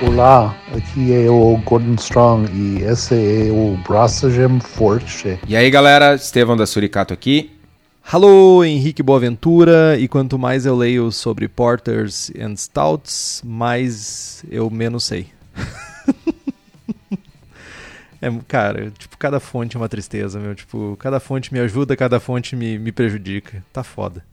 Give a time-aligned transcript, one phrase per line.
[0.00, 5.40] Olá, aqui é o Gordon Strong e esse é o Braçagem Forte.
[5.48, 7.58] E aí galera, Estevão da Suricato aqui.
[8.04, 15.02] Alô, Henrique Boaventura, e quanto mais eu leio sobre Porters and Stouts, mais eu menos
[15.02, 15.32] sei.
[18.22, 20.54] é, cara, tipo, cada fonte é uma tristeza, meu.
[20.54, 23.64] Tipo, cada fonte me ajuda, cada fonte me, me prejudica.
[23.72, 24.24] Tá foda.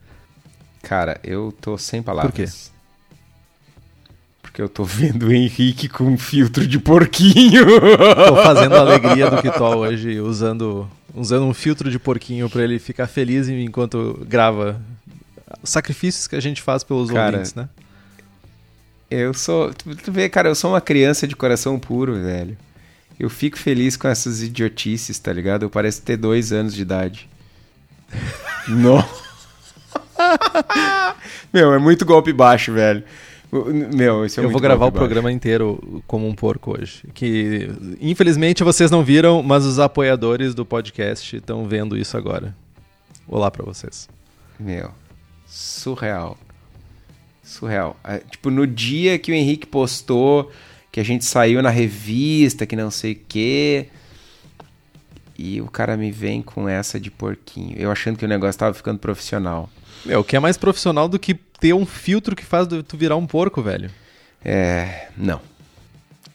[0.84, 2.32] Cara, eu tô sem palavras.
[2.32, 2.75] Por quê?
[4.56, 7.66] Porque eu tô vendo o Henrique com um filtro de porquinho.
[7.66, 12.80] Tô fazendo a alegria do Kitol hoje, usando, usando um filtro de porquinho pra ele
[12.80, 14.82] ficar feliz enquanto grava.
[15.62, 17.68] Os sacrifícios que a gente faz pelos Cara, ouvintes, né?
[19.12, 19.74] Eu sou.
[19.74, 22.58] Tu, tu vê, cara, eu sou uma criança de coração puro, velho.
[23.20, 25.64] Eu fico feliz com essas idiotices, tá ligado?
[25.64, 27.28] Eu pareço ter dois anos de idade.
[28.70, 29.26] Nossa.
[31.52, 33.04] Meu, é muito golpe baixo, velho.
[33.94, 37.04] Meu, isso é eu vou gravar o programa inteiro como um porco hoje.
[37.14, 37.70] Que
[38.02, 42.56] infelizmente vocês não viram, mas os apoiadores do podcast estão vendo isso agora.
[43.28, 44.10] Olá pra vocês.
[44.60, 44.92] Meu,
[45.48, 46.38] surreal.
[47.44, 47.96] Surreal.
[48.04, 50.52] É, tipo, no dia que o Henrique postou
[50.92, 53.88] que a gente saiu na revista, que não sei o quê.
[55.38, 57.78] E o cara me vem com essa de porquinho.
[57.78, 59.70] Eu achando que o negócio tava ficando profissional.
[60.04, 63.16] Meu, o que é mais profissional do que ter um filtro que faz tu virar
[63.16, 63.90] um porco, velho?
[64.44, 65.08] É.
[65.18, 65.42] Não.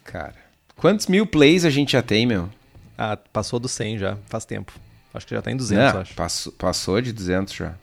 [0.03, 0.35] Cara.
[0.75, 2.49] Quantos mil plays a gente já tem, meu?
[2.97, 4.73] Ah, passou do 100 já, faz tempo.
[5.13, 6.13] Acho que já tá em 200, Não, acho.
[6.13, 7.73] Passou, passou de 200 já.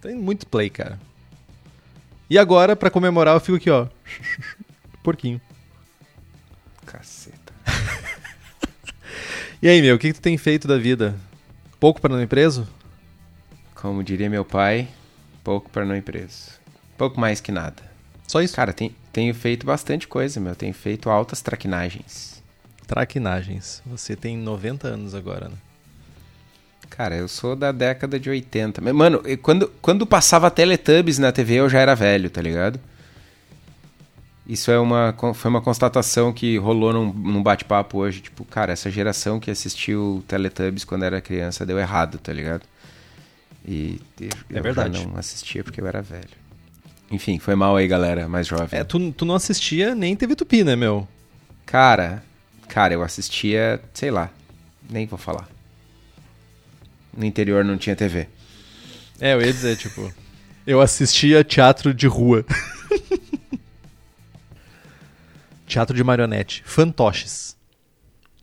[0.00, 0.98] Tem muito play, cara.
[2.28, 3.86] E agora, pra comemorar, eu fico aqui, ó.
[5.02, 5.40] Porquinho.
[6.86, 7.52] Caceta.
[9.60, 11.14] E aí, meu, o que, que tu tem feito da vida?
[11.78, 12.66] Pouco pra não ir preso?
[13.82, 14.86] Como diria meu pai,
[15.42, 16.52] pouco para não ir preso.
[16.96, 17.82] Pouco mais que nada.
[18.28, 18.54] Só isso?
[18.54, 20.54] Cara, tem- tenho feito bastante coisa, meu.
[20.54, 22.40] Tenho feito altas traquinagens.
[22.86, 23.82] Traquinagens.
[23.84, 25.56] Você tem 90 anos agora, né?
[26.90, 28.80] Cara, eu sou da década de 80.
[28.80, 32.78] Mas, Mano, quando, quando passava Teletubbies na TV, eu já era velho, tá ligado?
[34.46, 38.20] Isso é uma, foi uma constatação que rolou num, num bate-papo hoje.
[38.20, 42.62] Tipo, cara, essa geração que assistiu Teletubbies quando era criança deu errado, tá ligado?
[43.66, 45.06] E eu, É verdade.
[45.06, 46.42] não assistia porque eu era velho.
[47.10, 48.80] Enfim, foi mal aí, galera, mais jovem.
[48.80, 51.06] É, tu, tu não assistia nem TV Tupi, né, meu?
[51.66, 52.22] Cara,
[52.68, 54.30] cara, eu assistia, sei lá,
[54.90, 55.48] nem vou falar.
[57.16, 58.28] No interior não tinha TV.
[59.20, 60.12] É, eu ia dizer, tipo.
[60.66, 62.44] Eu assistia teatro de rua.
[65.66, 66.62] teatro de marionete.
[66.64, 67.56] Fantoches.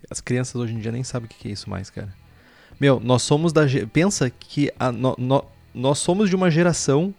[0.09, 2.13] As crianças hoje em dia nem sabem o que é isso mais, cara.
[2.79, 3.61] Meu, nós somos da.
[3.91, 7.13] Pensa que a- no- no- nós somos de uma geração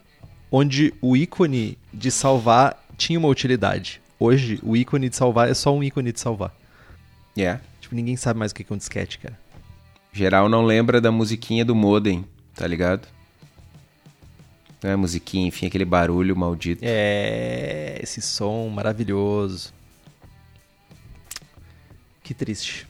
[0.50, 4.00] onde o ícone de salvar tinha uma utilidade.
[4.18, 6.54] Hoje, o ícone de salvar é só um ícone de salvar.
[7.36, 7.58] É.
[7.80, 9.38] Tipo, ninguém sabe mais o que é um disquete, cara.
[10.12, 13.06] Geral não lembra da musiquinha do modem, tá ligado?
[14.82, 16.82] Não é musiquinha, enfim, aquele barulho maldito.
[16.84, 19.72] É, esse som maravilhoso.
[22.22, 22.86] Que triste.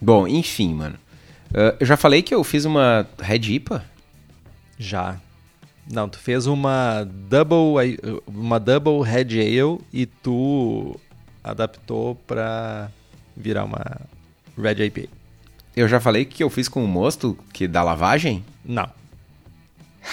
[0.00, 0.96] Bom, enfim, mano.
[1.54, 3.84] Ah, eu já falei que eu fiz uma Red IPA?
[4.78, 5.16] Já.
[5.90, 10.98] Não, tu fez uma double I- uma double red ale e tu
[11.42, 12.88] adaptou pra
[13.36, 14.00] virar uma
[14.56, 15.08] red IPA.
[15.76, 18.44] Eu já falei que eu fiz com o mosto que dá lavagem?
[18.64, 18.88] Não.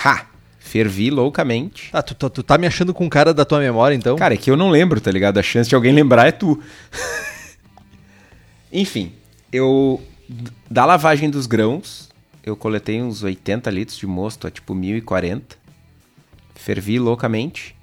[0.04, 0.26] Ha!
[0.60, 1.90] Fervi loucamente.
[1.94, 4.16] Ah, tu, tu, tu tá me achando com cara da tua memória, então?
[4.16, 5.38] Cara, é que eu não lembro, tá ligado?
[5.40, 6.62] A chance de alguém lembrar é tu.
[8.72, 9.12] Enfim,
[9.52, 10.02] eu.
[10.70, 12.10] Da lavagem dos grãos,
[12.44, 15.58] eu coletei uns 80 litros de mosto a tipo 1040.
[16.54, 17.76] Fervi loucamente.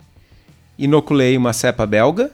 [0.79, 2.31] Inoculei uma cepa belga,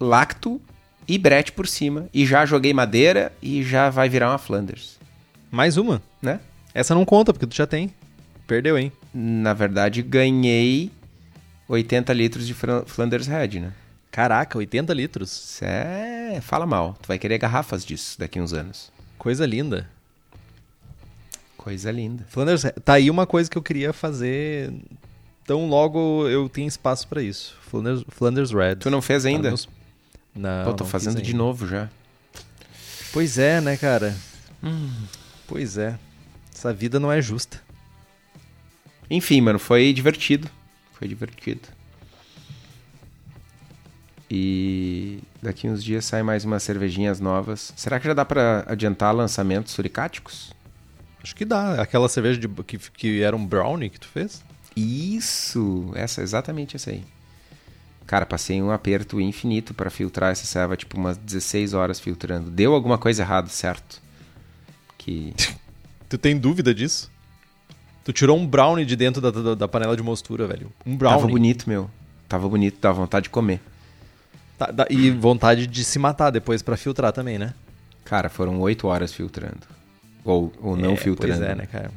[0.00, 0.60] lacto
[1.06, 2.08] e brete por cima.
[2.12, 4.98] E já joguei madeira e já vai virar uma Flanders.
[5.50, 6.02] Mais uma.
[6.20, 6.40] Né?
[6.74, 7.92] Essa não conta, porque tu já tem.
[8.46, 8.90] Perdeu, hein?
[9.14, 10.90] Na verdade, ganhei
[11.68, 12.54] 80 litros de
[12.86, 13.72] Flanders Red, né?
[14.10, 15.62] Caraca, 80 litros.
[15.62, 16.40] É.
[16.40, 16.96] Fala mal.
[17.00, 18.90] Tu vai querer garrafas disso daqui uns anos.
[19.18, 19.88] Coisa linda.
[21.56, 22.24] Coisa linda.
[22.30, 24.72] Flanders, tá aí uma coisa que eu queria fazer.
[25.44, 27.56] Tão logo eu tenho espaço pra isso.
[27.62, 28.76] Flanders, Flanders Red.
[28.76, 29.54] Tu não fez Tá ainda?
[30.34, 30.64] Não.
[30.64, 31.90] Pô, tô não fazendo de novo já.
[33.12, 34.16] Pois é, né, cara?
[34.62, 34.90] Hum.
[35.46, 35.98] Pois é.
[36.54, 37.60] Essa vida não é justa.
[39.10, 40.48] Enfim, mano, foi divertido.
[40.92, 41.68] Foi divertido.
[44.30, 47.72] E daqui uns dias sai mais umas cervejinhas novas.
[47.76, 50.52] Será que já dá pra adiantar lançamentos suricáticos?
[51.22, 51.80] Acho que dá.
[51.80, 54.44] Aquela cerveja de, que, que era um brownie que tu fez?
[54.76, 55.90] Isso!
[55.94, 57.02] Essa, exatamente essa aí.
[58.06, 62.50] Cara, passei um aperto infinito para filtrar essa ceva, tipo umas 16 horas filtrando.
[62.50, 64.00] Deu alguma coisa errada, certo?
[64.96, 65.34] Que.
[66.08, 67.10] tu tem dúvida disso?
[68.04, 70.72] Tu tirou um brownie de dentro da, da, da panela de mostura, velho.
[70.86, 71.20] Um brownie.
[71.20, 71.90] Tava bonito, meu.
[72.26, 73.60] Tava bonito, dava vontade de comer.
[74.58, 77.54] Tá, da, e vontade de se matar depois para filtrar também, né?
[78.04, 79.60] Cara, foram 8 horas filtrando.
[80.24, 81.38] Ou, ou não é, filtrando.
[81.38, 81.90] Pois é, né, cara?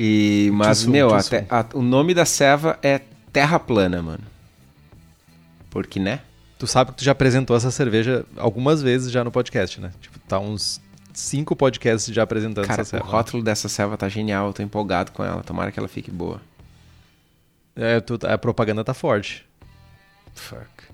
[0.00, 1.36] E, mas, Tissum, meu, tissum.
[1.36, 3.00] até, a- o nome da ceva é
[3.32, 4.24] Terra Plana, mano.
[5.70, 6.20] Porque, né?
[6.58, 9.92] Tu sabe que tu já apresentou essa cerveja algumas vezes já no podcast, né?
[10.00, 10.80] Tipo, tá uns
[11.12, 13.10] cinco podcasts já apresentando Cara, essa o ceva.
[13.10, 15.42] rótulo dessa ceva tá genial, eu tô empolgado com ela.
[15.42, 16.40] Tomara que ela fique boa.
[17.74, 19.44] É, tu- a propaganda tá forte.
[20.34, 20.85] Fuck.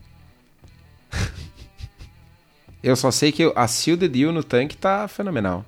[2.82, 5.64] eu só sei que a Sealed Deal no tanque tá fenomenal.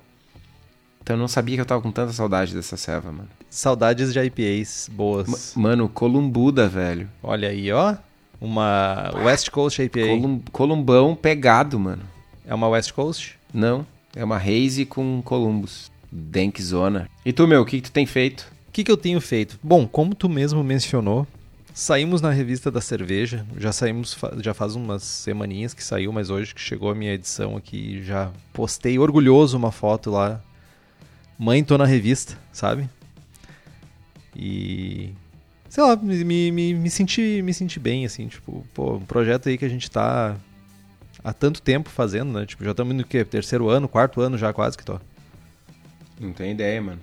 [1.01, 3.29] Então eu não sabia que eu tava com tanta saudade dessa ceva, mano.
[3.49, 5.53] Saudades de IPAs boas.
[5.55, 7.07] Ma- Mano, Columbuda, velho.
[7.21, 7.95] Olha aí, ó.
[8.41, 9.99] Uma West Coast IPA.
[10.07, 12.01] Colum- Columbão pegado, mano.
[12.45, 13.37] É uma West Coast?
[13.53, 15.91] Não, é uma Haze com Columbus.
[16.11, 17.09] Denkzona.
[17.25, 18.41] E tu, meu, o que, que tu tem feito?
[18.67, 19.57] O que, que eu tenho feito?
[19.63, 21.25] Bom, como tu mesmo mencionou,
[21.75, 23.45] saímos na revista da cerveja.
[23.57, 27.57] Já saímos, já faz umas semaninhas que saiu, mas hoje que chegou a minha edição
[27.57, 30.41] aqui, já postei orgulhoso uma foto lá.
[31.37, 32.89] Mãe, tô na revista, sabe?
[34.33, 35.13] E.
[35.67, 39.57] Sei lá, me, me, me, senti, me senti bem, assim, tipo, pô, um projeto aí
[39.57, 40.37] que a gente tá
[41.21, 42.45] há tanto tempo fazendo, né?
[42.45, 43.25] Tipo, já estamos no quê?
[43.25, 44.97] Terceiro ano, quarto ano já quase que tô.
[46.17, 47.01] Não tenho ideia, mano.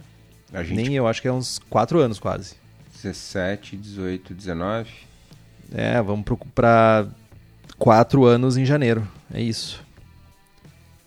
[0.51, 2.62] A gente Nem eu, acho que é uns quatro anos quase.
[3.03, 4.91] 17, 18, 19.
[5.75, 7.07] É, vamos pra
[7.79, 9.07] quatro anos em janeiro.
[9.33, 9.83] É isso.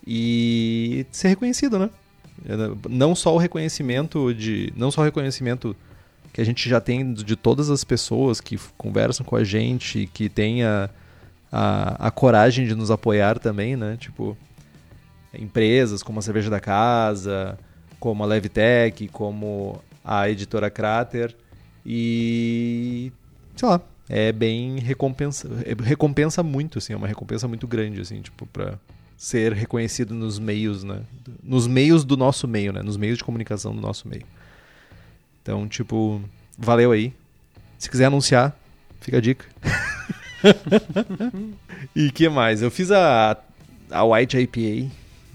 [0.06, 1.90] E ser reconhecido, né?
[2.46, 4.72] É, Não só o reconhecimento de.
[4.76, 5.76] Não só o reconhecimento
[6.34, 10.28] que a gente já tem de todas as pessoas que conversam com a gente, que
[10.28, 10.90] tem a,
[11.50, 13.96] a, a coragem de nos apoiar também, né?
[13.98, 14.38] Tipo,
[15.34, 17.58] empresas como a Cerveja da Casa,
[18.00, 21.34] como a Levtech, como a editora Crater.
[21.86, 23.12] E.
[23.56, 25.48] sei lá, é bem recompensa.
[25.66, 28.78] é- Recompensa muito, assim, é uma recompensa muito grande, assim, tipo, pra
[29.18, 31.02] ser reconhecido nos meios, né?
[31.44, 32.82] Nos meios do nosso meio, né?
[32.82, 34.26] Nos meios de comunicação do nosso meio.
[35.42, 36.22] Então, tipo,
[36.58, 37.14] valeu aí.
[37.78, 38.58] Se quiser anunciar,
[39.00, 39.46] fica a dica.
[41.96, 42.62] e que mais?
[42.62, 43.38] Eu fiz a,
[43.90, 44.92] a White IPA,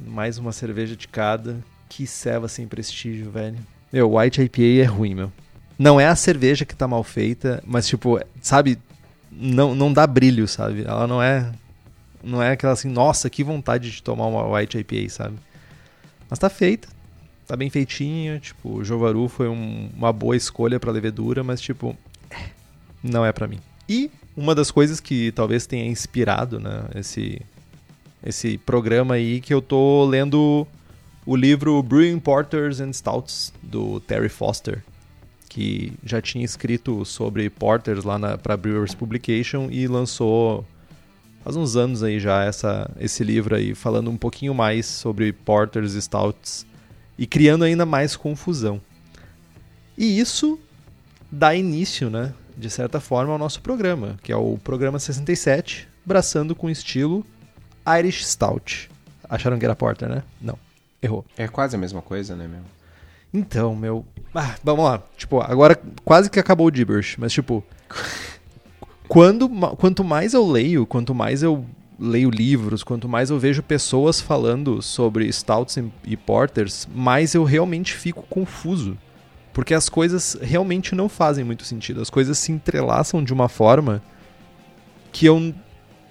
[0.07, 1.59] mais uma cerveja de cada.
[1.89, 3.57] Que ceva sem prestígio, velho.
[3.93, 5.33] Meu, White IPA é ruim, meu.
[5.83, 8.79] Não é a cerveja que tá mal feita, mas tipo, sabe,
[9.33, 10.85] não, não dá brilho, sabe?
[10.85, 11.51] Ela não é
[12.23, 15.37] não é aquela assim, nossa, que vontade de tomar uma White IPA, sabe?
[16.29, 16.87] Mas tá feita,
[17.47, 21.97] tá bem feitinha, tipo, o Jovaru foi um- uma boa escolha pra levedura, mas tipo,
[23.03, 23.59] não é pra mim.
[23.89, 27.41] E uma das coisas que talvez tenha inspirado, né, esse
[28.23, 30.67] esse programa aí que eu tô lendo
[31.25, 34.85] o livro Brewing Porters and Stouts do Terry Foster,
[35.51, 40.65] que já tinha escrito sobre porters lá para Brewers Publication e lançou
[41.43, 45.95] faz uns anos aí já essa esse livro aí falando um pouquinho mais sobre porters
[45.95, 46.65] e stouts
[47.19, 48.81] e criando ainda mais confusão.
[49.99, 50.59] E isso
[51.31, 56.55] dá início, né, de certa forma ao nosso programa, que é o programa 67, braçando
[56.55, 57.27] com estilo
[57.99, 58.89] Irish Stout.
[59.29, 60.23] Acharam que era porter, né?
[60.41, 60.59] Não.
[61.03, 61.25] Errou.
[61.37, 62.63] É quase a mesma coisa, né, meu?
[63.33, 64.05] Então, meu.
[64.35, 65.03] Ah, vamos lá.
[65.17, 67.65] Tipo, agora quase que acabou o gibberish, mas tipo.
[69.09, 71.65] quando, quanto mais eu leio, quanto mais eu
[71.99, 77.93] leio livros, quanto mais eu vejo pessoas falando sobre stouts e- porters, mais eu realmente
[77.95, 78.97] fico confuso.
[79.53, 82.01] Porque as coisas realmente não fazem muito sentido.
[82.01, 84.01] As coisas se entrelaçam de uma forma
[85.13, 85.53] que eu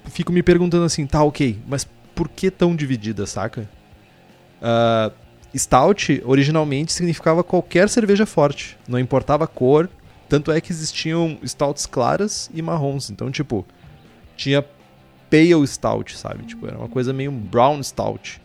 [0.06, 3.68] fico me perguntando assim, tá, ok, mas por que tão dividida, saca?
[4.62, 5.12] Ah,
[5.56, 9.89] Stout originalmente significava qualquer cerveja forte, não importava a cor,
[10.27, 13.65] tanto é que existiam stouts claras e marrons, então tipo,
[14.38, 14.63] tinha
[15.29, 16.46] pale stout, sabe?
[16.46, 18.41] Tipo, era uma coisa meio brown stout.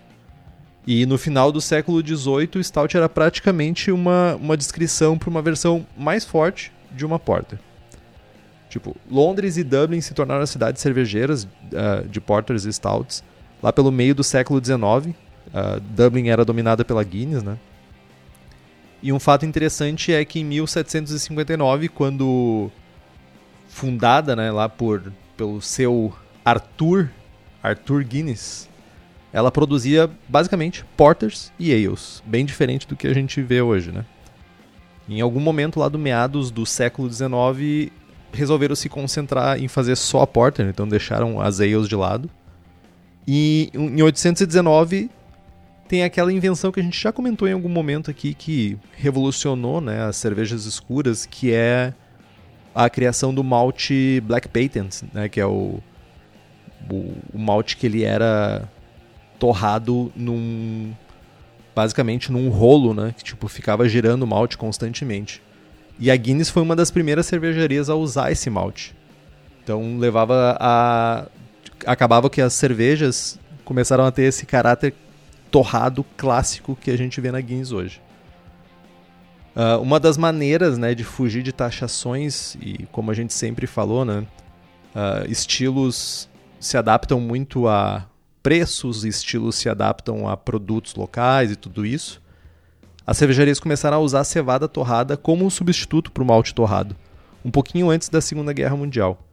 [0.86, 5.40] E no final do século XVIII, o stout era praticamente uma, uma descrição para uma
[5.40, 7.58] versão mais forte de uma porter.
[8.68, 13.22] Tipo, Londres e Dublin se tornaram as cidades cervejeiras ah, de porters e stouts
[13.62, 15.14] lá pelo meio do século XIX.
[15.54, 17.56] Ah, Dublin era dominada pela Guinness, né?
[19.00, 22.70] E um fato interessante é que em 1759, quando
[23.68, 26.12] fundada, né, lá por pelo seu
[26.44, 27.10] Arthur,
[27.62, 28.68] Arthur Guinness,
[29.32, 34.04] ela produzia basicamente porters e ales, bem diferente do que a gente vê hoje, né?
[35.08, 37.92] Em algum momento lá do meados do século XIX,
[38.32, 42.30] resolveram se concentrar em fazer só a porter, então deixaram as ales de lado.
[43.26, 45.10] E em 819
[45.94, 50.02] tem aquela invenção que a gente já comentou em algum momento aqui que revolucionou né,
[50.02, 51.94] as cervejas escuras, que é
[52.74, 55.78] a criação do malte Black Patent, né, que é o,
[56.90, 58.68] o, o malte que ele era
[59.38, 60.92] torrado num
[61.76, 65.40] basicamente num rolo, né, que tipo ficava girando o malte constantemente.
[66.00, 68.96] E a Guinness foi uma das primeiras cervejarias a usar esse malte.
[69.62, 71.28] Então levava a
[71.86, 74.92] acabava que as cervejas começaram a ter esse caráter
[75.54, 78.02] torrado clássico que a gente vê na Guinness hoje.
[79.54, 84.04] Uh, uma das maneiras né, de fugir de taxações, e como a gente sempre falou,
[84.04, 84.26] né,
[84.96, 88.04] uh, estilos se adaptam muito a
[88.42, 92.20] preços, estilos se adaptam a produtos locais e tudo isso.
[93.06, 96.96] As cervejarias começaram a usar a cevada torrada como um substituto para o malte torrado,
[97.44, 99.24] um pouquinho antes da Segunda Guerra Mundial.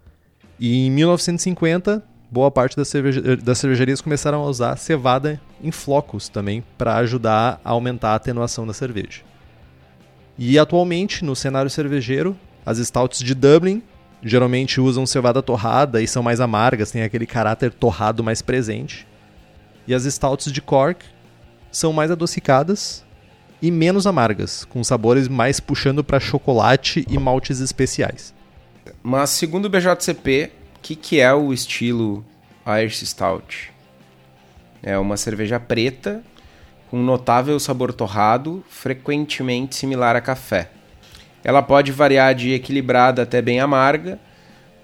[0.59, 6.29] E em 1950, boa parte das, cerveja das cervejarias começaram a usar cevada em flocos
[6.29, 9.21] também para ajudar a aumentar a atenuação da cerveja.
[10.37, 13.83] E atualmente, no cenário cervejeiro, as stouts de Dublin
[14.23, 19.07] geralmente usam cevada torrada e são mais amargas, têm aquele caráter torrado mais presente.
[19.87, 21.03] E as stouts de Cork
[21.71, 23.03] são mais adocicadas
[23.61, 28.33] e menos amargas, com sabores mais puxando para chocolate e maltes especiais.
[29.03, 30.51] Mas segundo o BJCP,
[30.81, 32.25] que, que é o estilo
[32.65, 33.70] Irish Stout?
[34.83, 36.23] É uma cerveja preta
[36.89, 40.69] com notável sabor torrado, frequentemente similar a café.
[41.43, 44.19] Ela pode variar de equilibrada até bem amarga,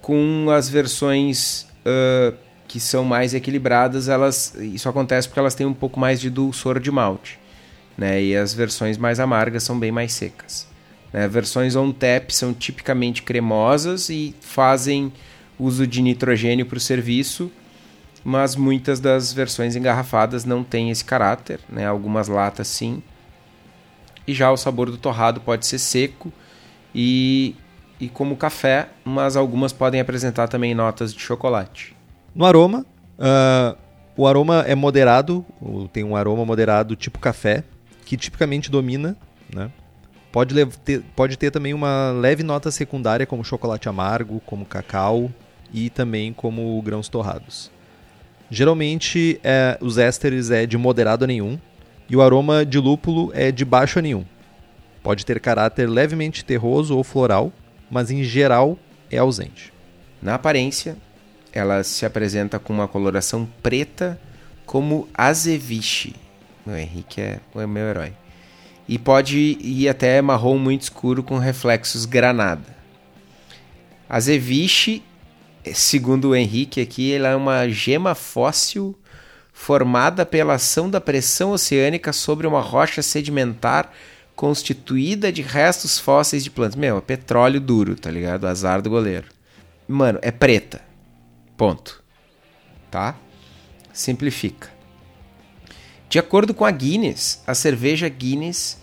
[0.01, 2.35] com as versões uh,
[2.67, 6.79] que são mais equilibradas, elas isso acontece porque elas têm um pouco mais de dulçor
[6.79, 7.39] de malte,
[7.97, 8.21] né?
[8.21, 10.67] E as versões mais amargas são bem mais secas.
[11.11, 11.27] Né?
[11.27, 15.11] Versões on tap são tipicamente cremosas e fazem
[15.59, 17.51] uso de nitrogênio para o serviço,
[18.27, 21.87] mas muitas das versões engarrafadas não têm esse caráter, né?
[21.87, 23.01] algumas latas sim.
[24.27, 26.29] E já o sabor do torrado pode ser seco
[26.93, 27.55] e,
[27.97, 31.95] e como café, mas algumas podem apresentar também notas de chocolate.
[32.35, 32.85] No aroma,
[33.17, 33.77] uh,
[34.17, 35.45] o aroma é moderado,
[35.93, 37.63] tem um aroma moderado tipo café,
[38.03, 39.15] que tipicamente domina,
[39.55, 39.71] né?
[40.33, 40.53] Pode,
[40.83, 45.31] ter, pode ter também uma leve nota secundária, como chocolate amargo, como cacau,
[45.73, 47.76] e também como grãos torrados.
[48.49, 51.59] Geralmente é, os ésteres é de moderado a nenhum
[52.09, 54.25] e o aroma de lúpulo é de baixo a nenhum.
[55.03, 57.51] Pode ter caráter levemente terroso ou floral,
[57.89, 58.77] mas em geral
[59.11, 59.73] é ausente.
[60.21, 60.97] Na aparência,
[61.51, 64.19] ela se apresenta com uma coloração preta
[64.65, 66.15] como azeviche.
[66.65, 68.13] O Henrique é o meu herói.
[68.87, 72.75] E pode ir até marrom muito escuro com reflexos granada.
[74.09, 75.03] Azeviche
[75.73, 78.97] segundo o Henrique aqui, ela é uma gema fóssil
[79.51, 83.91] formada pela ação da pressão oceânica sobre uma rocha sedimentar
[84.35, 86.75] constituída de restos fósseis de plantas.
[86.75, 88.45] Meu, é petróleo duro, tá ligado?
[88.45, 89.27] Azar do goleiro.
[89.87, 90.81] Mano, é preta.
[91.57, 92.03] Ponto.
[92.91, 93.15] Tá?
[93.91, 94.69] Simplifica.
[96.07, 98.79] De acordo com a Guinness, a cerveja Guinness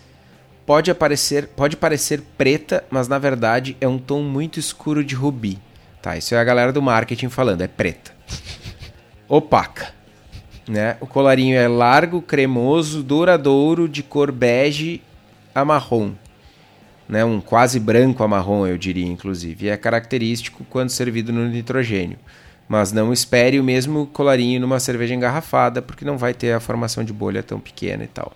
[0.65, 5.57] pode, aparecer, pode parecer preta, mas na verdade é um tom muito escuro de rubi.
[6.05, 8.11] Tá, isso é a galera do marketing falando, é preta.
[9.27, 9.91] Opaca.
[10.67, 10.97] Né?
[11.01, 15.01] O colarinho é largo, cremoso, douradouro, de cor bege
[15.55, 16.11] a marrom.
[17.09, 17.25] Né?
[17.25, 19.65] Um quase branco a marrom, eu diria, inclusive.
[19.65, 22.19] E é característico quando servido no nitrogênio.
[22.67, 27.03] Mas não espere o mesmo colarinho numa cerveja engarrafada, porque não vai ter a formação
[27.03, 28.31] de bolha tão pequena e tal.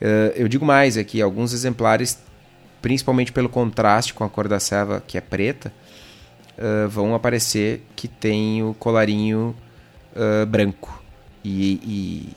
[0.00, 2.18] Uh, eu digo mais aqui, alguns exemplares,
[2.80, 5.70] principalmente pelo contraste com a cor da serva, que é preta,
[6.58, 9.54] uh, vão aparecer que tem o colarinho
[10.14, 11.02] uh, branco.
[11.44, 12.34] E,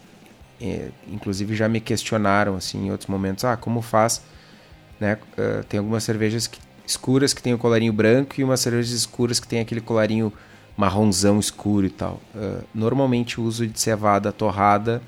[0.59, 4.21] e é, inclusive já me questionaram assim em outros momentos, ah, como faz?
[4.99, 5.17] Né?
[5.37, 9.39] Uh, tem algumas cervejas que, escuras que tem o colarinho branco e umas cervejas escuras
[9.39, 10.31] que tem aquele colarinho
[10.77, 12.19] marronzão escuro e tal.
[12.73, 15.01] normalmente o uso de cevada torrada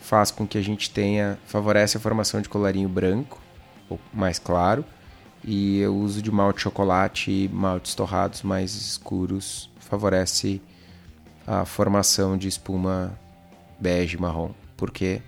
[0.00, 3.40] faz com que a gente tenha favorece a formação de colarinho branco
[3.88, 4.84] ou mais claro
[5.46, 10.60] e o uso de malte chocolate e maltes torrados mais escuros favorece
[11.46, 13.18] a formação de espuma
[13.78, 14.52] bege marrom.
[14.76, 15.20] Por quê?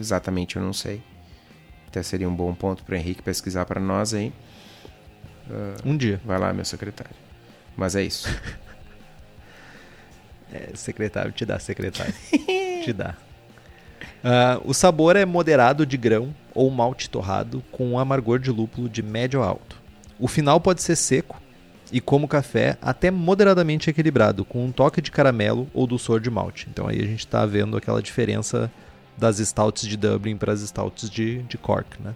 [0.00, 1.02] Exatamente eu não sei.
[1.86, 4.32] Até seria um bom ponto para o Henrique pesquisar para nós aí.
[5.48, 6.20] Uh, um dia.
[6.24, 7.14] Vai lá, meu secretário.
[7.76, 8.28] Mas é isso.
[10.52, 12.14] é, secretário, te dá, secretário.
[12.84, 13.14] te dá.
[14.24, 18.88] Uh, o sabor é moderado de grão ou malte torrado com um amargor de lúpulo
[18.88, 19.80] de médio a alto.
[20.18, 21.40] O final pode ser seco,
[21.92, 26.66] e como café até moderadamente equilibrado, com um toque de caramelo ou doçor de malte.
[26.68, 28.70] Então aí a gente está vendo aquela diferença
[29.16, 32.14] das stouts de Dublin para as stouts de, de Cork, né?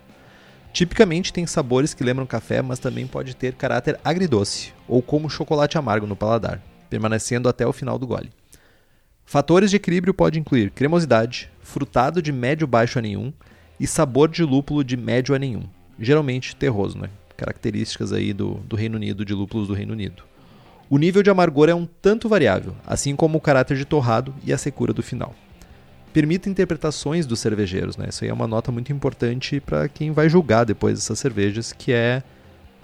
[0.73, 5.79] Tipicamente tem sabores que lembram café, mas também pode ter caráter agridoce, ou como chocolate
[5.79, 8.33] amargo no paladar, permanecendo até o final do gole.
[9.25, 13.33] Fatores de equilíbrio podem incluir cremosidade, frutado de médio baixo a nenhum
[13.83, 15.65] e sabor de lúpulo de médio a nenhum,
[15.99, 17.11] geralmente terroso, né?
[17.37, 20.23] características aí do, do Reino Unido, de lúpulos do Reino Unido.
[20.89, 24.53] O nível de amargor é um tanto variável, assim como o caráter de torrado e
[24.53, 25.35] a secura do final.
[26.12, 28.07] Permite interpretações dos cervejeiros, né?
[28.09, 31.91] Isso aí é uma nota muito importante para quem vai julgar depois essas cervejas, que
[31.93, 32.23] é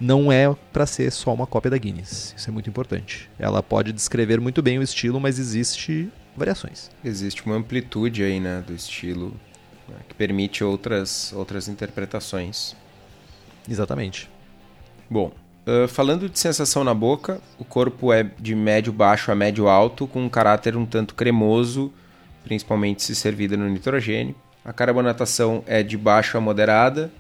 [0.01, 2.35] não é para ser só uma cópia da Guinness.
[2.37, 3.31] Isso é muito importante.
[3.39, 6.91] Ela pode descrever muito bem o estilo, mas existe variações.
[7.05, 9.33] Existe uma amplitude aí, né, do estilo
[10.19, 12.75] permite outras outras interpretações.
[13.71, 14.29] Exatamente.
[15.09, 15.33] Bom,
[15.67, 20.07] uh, falando de sensação na boca, o corpo é de médio baixo a médio alto,
[20.07, 21.93] com um caráter um tanto cremoso,
[22.45, 24.35] principalmente se servida no nitrogênio.
[24.65, 27.11] A carbonatação é de baixo a moderada,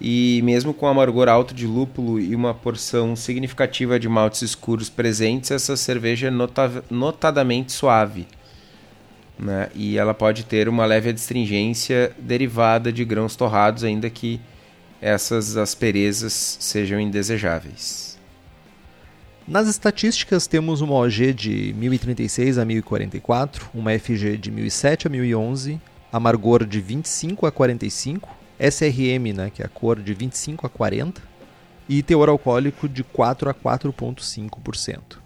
[0.00, 5.50] e mesmo com amargor alto de lúpulo e uma porção significativa de maltes escuros presentes,
[5.50, 8.26] essa cerveja é nota notadamente suave.
[9.38, 9.68] Né?
[9.74, 14.40] E ela pode ter uma leve adstringência derivada de grãos torrados, ainda que
[15.00, 18.16] essas asperezas sejam indesejáveis.
[19.46, 25.80] Nas estatísticas temos uma OG de 1036 a 1044, uma FG de 1007 a 1011,
[26.12, 28.28] amargor de 25 a 45,
[28.58, 31.22] SRM, né, que é a cor de 25 a 40,
[31.88, 35.25] e teor alcoólico de 4 a 4.5%.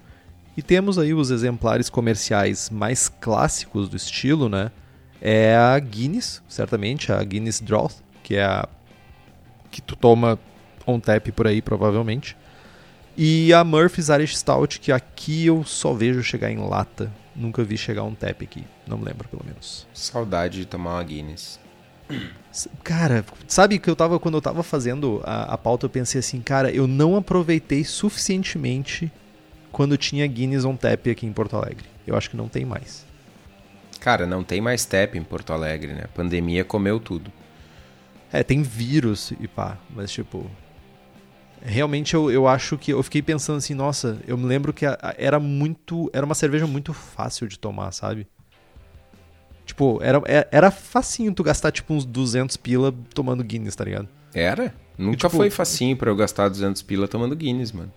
[0.56, 4.70] E temos aí os exemplares comerciais mais clássicos do estilo, né?
[5.20, 8.68] É a Guinness, certamente, a Guinness Drought, que é a
[9.70, 10.38] que tu toma
[10.86, 12.36] on tap por aí, provavelmente.
[13.16, 17.12] E a Murphy's Irish Stout, que aqui eu só vejo chegar em lata.
[17.36, 18.64] Nunca vi chegar um tap aqui.
[18.86, 19.86] Não me lembro, pelo menos.
[19.94, 21.60] Saudade de tomar uma Guinness.
[22.82, 26.40] Cara, sabe que eu tava, quando eu tava fazendo a, a pauta, eu pensei assim,
[26.40, 29.10] cara, eu não aproveitei suficientemente
[29.72, 31.84] quando tinha Guinness on tap aqui em Porto Alegre.
[32.06, 33.04] Eu acho que não tem mais.
[34.00, 36.02] Cara, não tem mais tap em Porto Alegre, né?
[36.04, 37.30] A pandemia comeu tudo.
[38.32, 40.50] É, tem vírus e pá, mas tipo.
[41.62, 42.92] Realmente eu, eu acho que.
[42.92, 44.86] Eu fiquei pensando assim, nossa, eu me lembro que
[45.18, 46.10] era muito.
[46.12, 48.26] Era uma cerveja muito fácil de tomar, sabe?
[49.66, 54.08] Tipo, era, é, era facinho tu gastar tipo uns 200 pila tomando Guinness, tá ligado?
[54.34, 54.74] Era?
[54.98, 57.92] Nunca tipo, foi facinho para eu gastar 200 pila tomando Guinness, mano.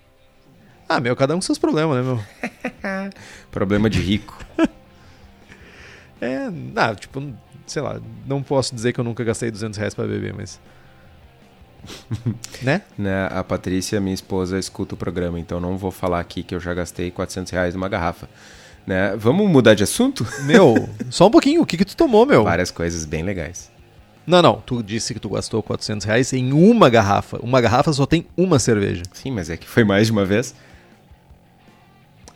[0.88, 3.12] Ah, meu, cada um com seus problemas, né, meu?
[3.52, 4.38] Problema de rico.
[6.22, 7.34] é, ah, tipo,
[7.65, 10.60] sei lá, não posso dizer que eu nunca gastei 200 reais pra beber, mas.
[12.62, 12.82] né?
[12.98, 13.28] né?
[13.32, 16.74] A Patrícia, minha esposa, escuta o programa, então não vou falar aqui que eu já
[16.74, 18.30] gastei 400 reais numa garrafa.
[18.86, 19.15] Né?
[19.15, 20.28] Vamos mudar de assunto?
[20.41, 21.62] Meu, só um pouquinho.
[21.62, 22.43] O que, que tu tomou, meu?
[22.43, 23.72] Várias coisas bem legais.
[24.26, 24.62] Não, não.
[24.65, 27.39] Tu disse que tu gastou 400 reais em uma garrafa.
[27.41, 29.04] Uma garrafa só tem uma cerveja.
[29.13, 30.54] Sim, mas é que foi mais de uma vez.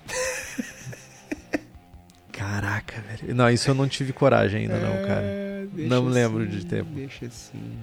[2.32, 3.36] Caraca, velho.
[3.36, 5.22] Não, isso eu não tive coragem ainda, não, cara.
[5.24, 6.90] É, não me lembro assim, de tempo.
[6.94, 7.78] Deixa assim.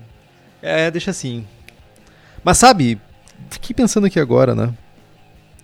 [0.63, 1.47] É, deixa assim.
[2.43, 3.01] Mas sabe,
[3.51, 4.73] fiquei pensando aqui agora, né?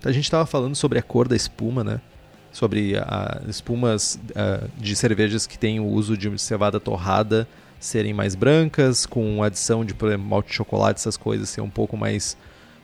[0.05, 2.01] A gente tava falando sobre a cor da espuma, né?
[2.53, 7.47] Sobre as espumas uh, de cervejas que têm o uso de cevada torrada
[7.79, 11.71] serem mais brancas, com adição de, por exemplo, malte de chocolate, essas coisas ser um
[11.71, 12.37] pouco mais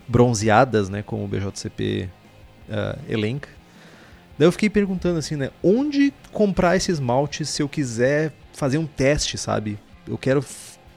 [0.08, 1.02] bronzeadas, né?
[1.02, 2.08] Como o BJCP
[2.68, 3.48] uh, elenca.
[4.38, 5.50] Daí eu fiquei perguntando assim, né?
[5.62, 9.78] Onde comprar esses maltes se eu quiser fazer um teste, sabe?
[10.06, 10.44] Eu quero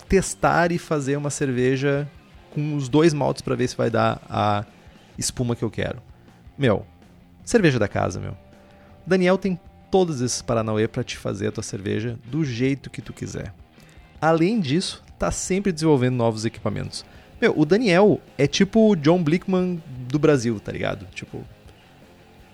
[0.07, 2.09] testar e fazer uma cerveja
[2.51, 4.65] com os dois maltes para ver se vai dar a
[5.17, 6.01] espuma que eu quero.
[6.57, 6.85] Meu,
[7.45, 8.35] cerveja da casa, meu.
[9.05, 13.13] Daniel tem todos esses paranauê para te fazer a tua cerveja do jeito que tu
[13.13, 13.53] quiser.
[14.21, 17.05] Além disso, tá sempre desenvolvendo novos equipamentos.
[17.41, 21.05] Meu, o Daniel é tipo o John Blickman do Brasil, tá ligado?
[21.13, 21.43] Tipo,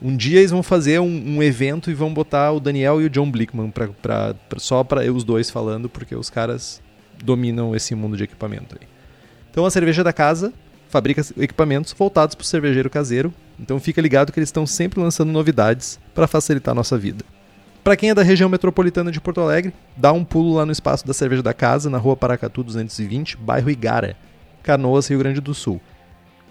[0.01, 3.09] um dia eles vão fazer um, um, evento e vão botar o Daniel e o
[3.09, 6.81] John Blickman pra, pra, pra só para os dois falando, porque os caras
[7.23, 8.87] dominam esse mundo de equipamento aí.
[9.49, 10.53] Então a cerveja da casa
[10.89, 15.31] fabrica equipamentos voltados para o cervejeiro caseiro, então fica ligado que eles estão sempre lançando
[15.31, 17.23] novidades para facilitar a nossa vida.
[17.83, 21.05] Para quem é da região metropolitana de Porto Alegre, dá um pulo lá no espaço
[21.05, 24.17] da Cerveja da Casa, na rua Paracatu 220, bairro Igara,
[24.63, 25.79] Canoas, Rio Grande do Sul.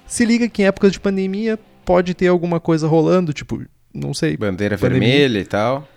[0.06, 4.36] Se liga que em épocas de pandemia pode ter alguma coisa rolando, tipo, não sei.
[4.36, 5.08] Bandeira pandemia.
[5.08, 5.88] vermelha e tal.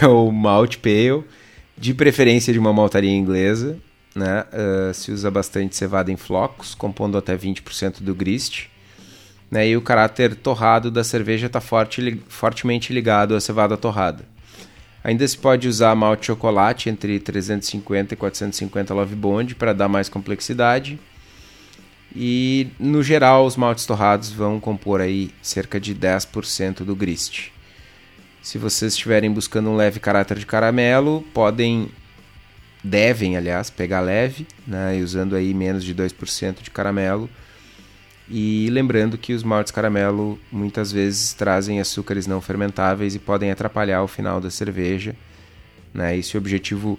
[0.00, 1.24] é o malte pale,
[1.76, 3.78] de preferência de uma maltaria inglesa.
[4.14, 4.44] Né?
[4.52, 8.66] Uh, se usa bastante cevada em flocos, compondo até 20% do grist.
[9.50, 9.68] Né?
[9.68, 14.24] E o caráter torrado da cerveja está forte, fortemente ligado à cevada torrada.
[15.04, 20.08] Ainda se pode usar malte chocolate entre 350 e 450 Love Bond para dar mais
[20.08, 20.98] complexidade.
[22.14, 27.51] E no geral, os maltes torrados vão compor aí cerca de 10% do grist.
[28.42, 31.88] Se vocês estiverem buscando um leve caráter de caramelo, podem,
[32.82, 37.30] devem, aliás, pegar leve, né, usando aí menos de 2% de caramelo.
[38.28, 44.02] E lembrando que os maltes caramelo muitas vezes trazem açúcares não fermentáveis e podem atrapalhar
[44.02, 45.14] o final da cerveja.
[45.94, 46.16] Né?
[46.16, 46.98] E se o objetivo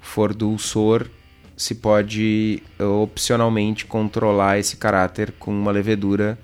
[0.00, 1.06] for dulçor,
[1.54, 6.38] se pode opcionalmente controlar esse caráter com uma levedura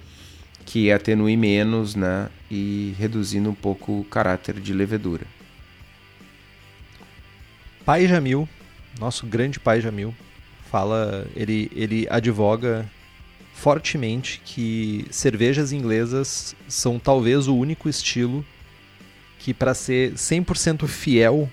[0.65, 5.27] que atenue menos né, e reduzindo um pouco o caráter de levedura.
[7.85, 8.49] Pai Jamil,
[8.99, 10.15] nosso grande pai Jamil,
[10.71, 12.91] fala, ele, ele advoga
[13.53, 18.45] fortemente que cervejas inglesas são talvez o único estilo
[19.39, 21.49] que para ser 100% fiel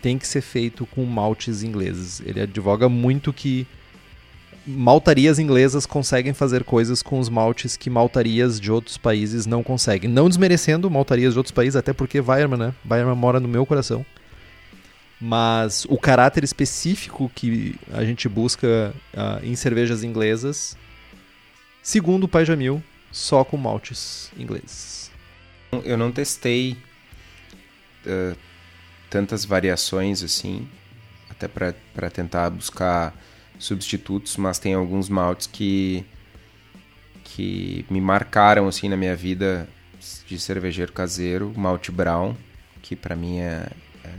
[0.00, 2.22] tem que ser feito com maltes ingleses.
[2.24, 3.66] Ele advoga muito que
[4.68, 10.10] maltarias inglesas conseguem fazer coisas com os maltes que maltarias de outros países não conseguem.
[10.10, 12.74] Não desmerecendo maltarias de outros países, até porque Weirman, né?
[12.88, 14.04] Weirman mora no meu coração.
[15.18, 20.76] Mas o caráter específico que a gente busca uh, em cervejas inglesas,
[21.82, 25.10] segundo o Pai Jamil, só com maltes ingleses.
[25.82, 26.76] Eu não testei
[28.06, 28.36] uh,
[29.08, 30.68] tantas variações assim,
[31.30, 33.14] até para tentar buscar
[33.58, 36.04] substitutos, mas tem alguns maltes que
[37.24, 39.68] que me marcaram assim na minha vida
[40.26, 42.34] de cervejeiro caseiro, malte brown,
[42.82, 43.68] que para mim é,
[44.04, 44.10] é,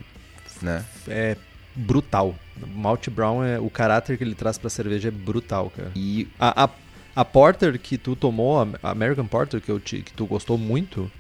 [0.62, 0.86] né?
[1.08, 1.38] é
[1.75, 2.36] brutal.
[2.75, 5.91] Malte brown é o caráter que ele traz para cerveja é brutal, cara.
[5.95, 6.69] E a, a,
[7.15, 11.12] a, porter que tu tomou, a American Porter que eu te, que tu gostou muito,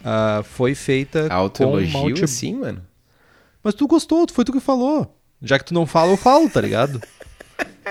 [0.00, 2.24] uh, foi feita Autoelogio com malte...
[2.24, 2.82] assim, mano.
[3.62, 5.18] Mas tu gostou, foi tu que falou.
[5.42, 7.00] Já que tu não fala, eu falo, tá ligado?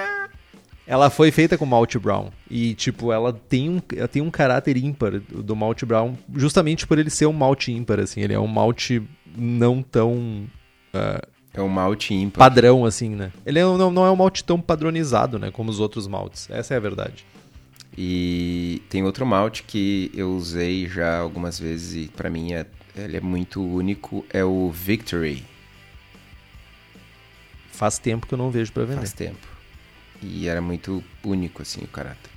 [0.86, 2.30] ela foi feita com malte brown.
[2.50, 7.00] E tipo ela tem um ela tem um caráter ímpar do malte brown justamente por
[7.00, 8.22] ele ser um malte ímpar assim.
[8.22, 9.02] Ele é um malte
[9.36, 10.48] não tão
[10.94, 12.40] uh, é um malte ímpar.
[12.40, 13.32] padrão assim né?
[13.46, 16.50] Ele é, não, não é um malte tão padronizado né como os outros maltes.
[16.50, 17.26] Essa é a verdade.
[17.96, 23.18] E tem outro malte que eu usei já algumas vezes e para mim é, ele
[23.18, 25.46] é muito único é o Victory
[27.84, 29.00] Faz tempo que eu não vejo para vender.
[29.00, 29.46] Faz tempo.
[30.22, 32.32] E era muito único, assim, o caráter.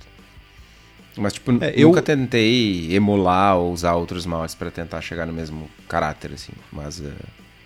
[1.15, 1.87] Mas, tipo, é, eu...
[1.87, 6.51] nunca tentei emular ou usar outros maltes para tentar chegar no mesmo caráter, assim.
[6.69, 7.13] Mas uh,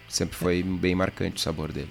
[0.08, 0.63] sempre foi é.
[0.63, 1.89] bem marcante o sabor dele.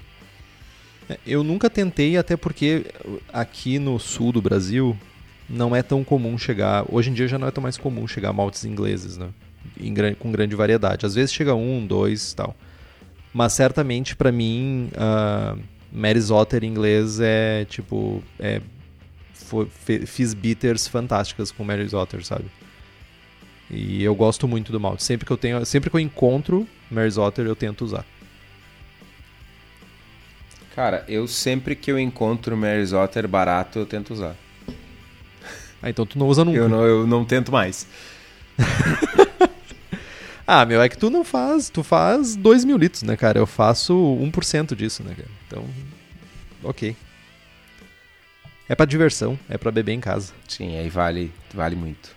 [1.09, 2.87] É, eu nunca tentei, até porque
[3.33, 4.97] aqui no sul do Brasil
[5.49, 6.85] não é tão comum chegar.
[6.89, 9.31] Hoje em dia já não é tão mais comum chegar maltes ingleses, né?
[9.77, 11.05] Em, com grande variedade.
[11.05, 12.55] Às vezes chega um, dois tal.
[13.35, 14.89] Mas certamente para mim.
[14.95, 18.23] Uh, Mary's Otter em inglês é tipo.
[18.39, 18.61] É,
[19.33, 19.67] foi,
[20.07, 22.45] fiz bitters fantásticas com Mary's Otter, sabe?
[23.71, 25.03] E eu gosto muito do malte.
[25.03, 28.05] Sempre que eu tenho, sempre que eu encontro Mary's Otter, eu tento usar.
[30.75, 34.37] Cara, eu sempre que eu encontro Mary's Otter barato, eu tento usar.
[35.83, 36.59] Ah, então tu não usa nunca.
[36.59, 37.87] Eu não, eu não tento mais.
[40.53, 43.39] Ah, meu, é que tu não faz, tu faz 2 mil litros, né, cara?
[43.39, 45.29] Eu faço 1% disso, né, cara?
[45.47, 45.65] Então,
[46.65, 46.97] ok.
[48.69, 50.33] É pra diversão, é pra beber em casa.
[50.49, 52.11] Sim, aí vale, vale muito.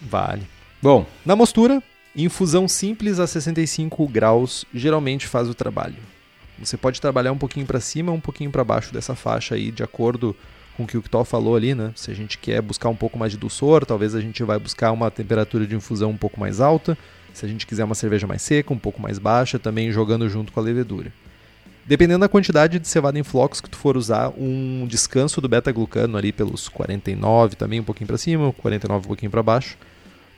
[0.00, 0.42] Vale.
[0.82, 1.80] Bom, na mostura,
[2.16, 5.94] infusão simples a 65 graus geralmente faz o trabalho.
[6.58, 9.84] Você pode trabalhar um pouquinho para cima, um pouquinho para baixo dessa faixa aí, de
[9.84, 10.34] acordo
[10.76, 11.92] com o que o Ktoll falou ali, né?
[11.94, 14.90] Se a gente quer buscar um pouco mais de dulçor, talvez a gente vai buscar
[14.90, 16.98] uma temperatura de infusão um pouco mais alta.
[17.34, 20.52] Se a gente quiser uma cerveja mais seca, um pouco mais baixa, também jogando junto
[20.52, 21.12] com a levedura.
[21.84, 26.16] Dependendo da quantidade de cevada em flocos que tu for usar, um descanso do beta-glucano
[26.16, 29.76] ali pelos 49 também um pouquinho para cima, 49 um pouquinho para baixo,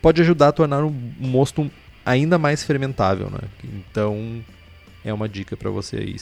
[0.03, 1.71] pode ajudar a tornar o mosto
[2.05, 3.41] ainda mais fermentável, né?
[3.63, 4.43] Então
[5.05, 6.17] é uma dica para você aí.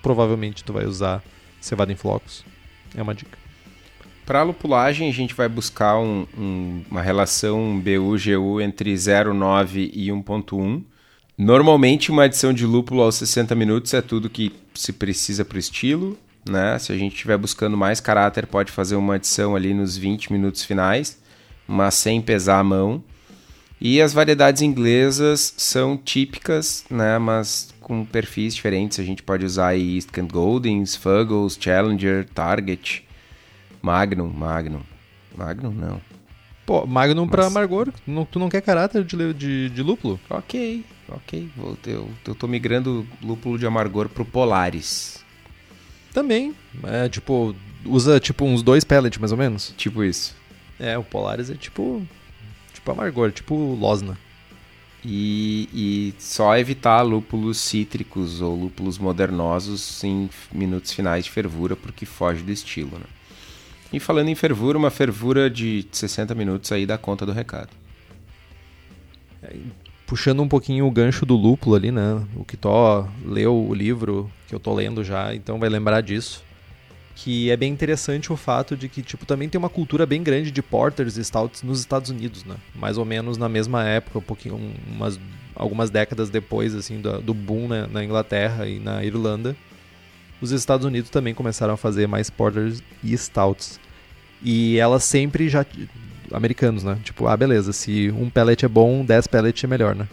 [0.00, 1.22] Provavelmente tu vai usar
[1.60, 2.44] cevada em flocos.
[2.96, 3.43] É uma dica.
[4.26, 10.08] Para a lupulagem, a gente vai buscar um, um, uma relação BU-GU entre 0,9 e
[10.08, 10.82] 1,1.
[11.36, 15.58] Normalmente, uma adição de lúpulo aos 60 minutos é tudo que se precisa para o
[15.58, 16.16] estilo.
[16.48, 16.78] Né?
[16.78, 20.64] Se a gente estiver buscando mais caráter, pode fazer uma adição ali nos 20 minutos
[20.64, 21.18] finais,
[21.66, 23.04] mas sem pesar a mão.
[23.78, 27.18] E as variedades inglesas são típicas, né?
[27.18, 28.98] mas com perfis diferentes.
[28.98, 33.03] A gente pode usar aí East Kent Goldings, Fuggles, Challenger, Target,
[33.84, 34.80] Magnum, Magnum.
[35.36, 36.00] Magnum não.
[36.64, 37.30] Pô, Magnum Mas...
[37.30, 37.92] pra amargor.
[38.06, 40.18] Não, tu não quer caráter de, de, de lúpulo?
[40.30, 41.50] Ok, ok.
[41.54, 45.22] Vou, eu, eu tô migrando lúpulo de amargor pro Polaris.
[46.14, 46.54] Também.
[46.84, 49.74] É tipo, usa tipo uns dois pellets mais ou menos.
[49.76, 50.34] Tipo isso.
[50.80, 52.02] É, o Polaris é tipo.
[52.72, 54.16] Tipo amargor, tipo Losna.
[55.04, 62.06] E, e, só evitar lúpulos cítricos ou lúpulos modernosos em minutos finais de fervura, porque
[62.06, 62.98] foge do estilo.
[62.98, 63.04] Né?
[63.94, 67.68] E falando em fervura, uma fervura de 60 minutos aí dá conta do recado.
[69.40, 69.54] É,
[70.04, 72.20] puxando um pouquinho o gancho do lúpulo ali, né?
[72.34, 76.42] O Kitó leu o livro que eu tô lendo já, então vai lembrar disso.
[77.14, 80.50] Que é bem interessante o fato de que, tipo, também tem uma cultura bem grande
[80.50, 82.56] de porters e stouts nos Estados Unidos, né?
[82.74, 85.20] Mais ou menos na mesma época, um pouquinho, umas,
[85.54, 87.86] algumas décadas depois, assim, do, do boom né?
[87.92, 89.54] na Inglaterra e na Irlanda.
[90.40, 93.83] Os Estados Unidos também começaram a fazer mais porters e stouts.
[94.44, 95.64] E elas sempre já.
[96.30, 96.98] Americanos, né?
[97.02, 100.06] Tipo, ah, beleza, se um pellet é bom, 10 pellets é melhor, né?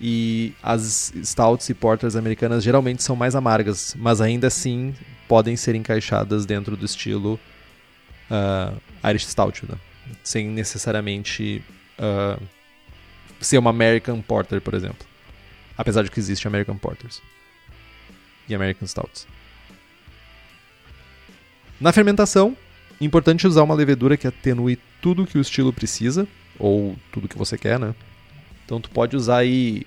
[0.00, 4.94] E as stouts e porters americanas geralmente são mais amargas, mas ainda assim
[5.28, 7.38] podem ser encaixadas dentro do estilo
[8.30, 9.76] uh, Irish Stout, né?
[10.22, 11.62] Sem necessariamente
[11.98, 12.42] uh,
[13.40, 15.06] ser uma American Porter, por exemplo.
[15.76, 17.22] Apesar de que existe American Porters
[18.48, 19.26] e American Stouts.
[21.80, 22.56] Na fermentação,
[23.00, 26.26] Importante usar uma levedura que atenue tudo que o estilo precisa,
[26.58, 27.94] ou tudo que você quer, né?
[28.64, 29.84] Então tu pode usar aí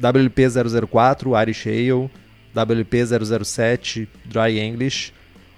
[0.00, 2.10] WP004, Irish Ale,
[2.54, 5.12] WP007, Dry English.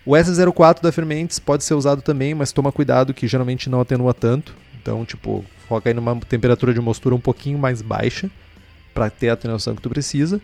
[0.04, 4.14] O S04 da Fermentes pode ser usado também, mas toma cuidado que geralmente não atenua
[4.14, 4.54] tanto.
[4.80, 8.30] Então, tipo, foca aí numa temperatura de mostura um pouquinho mais baixa
[8.94, 10.40] para ter a atenuação que tu precisa.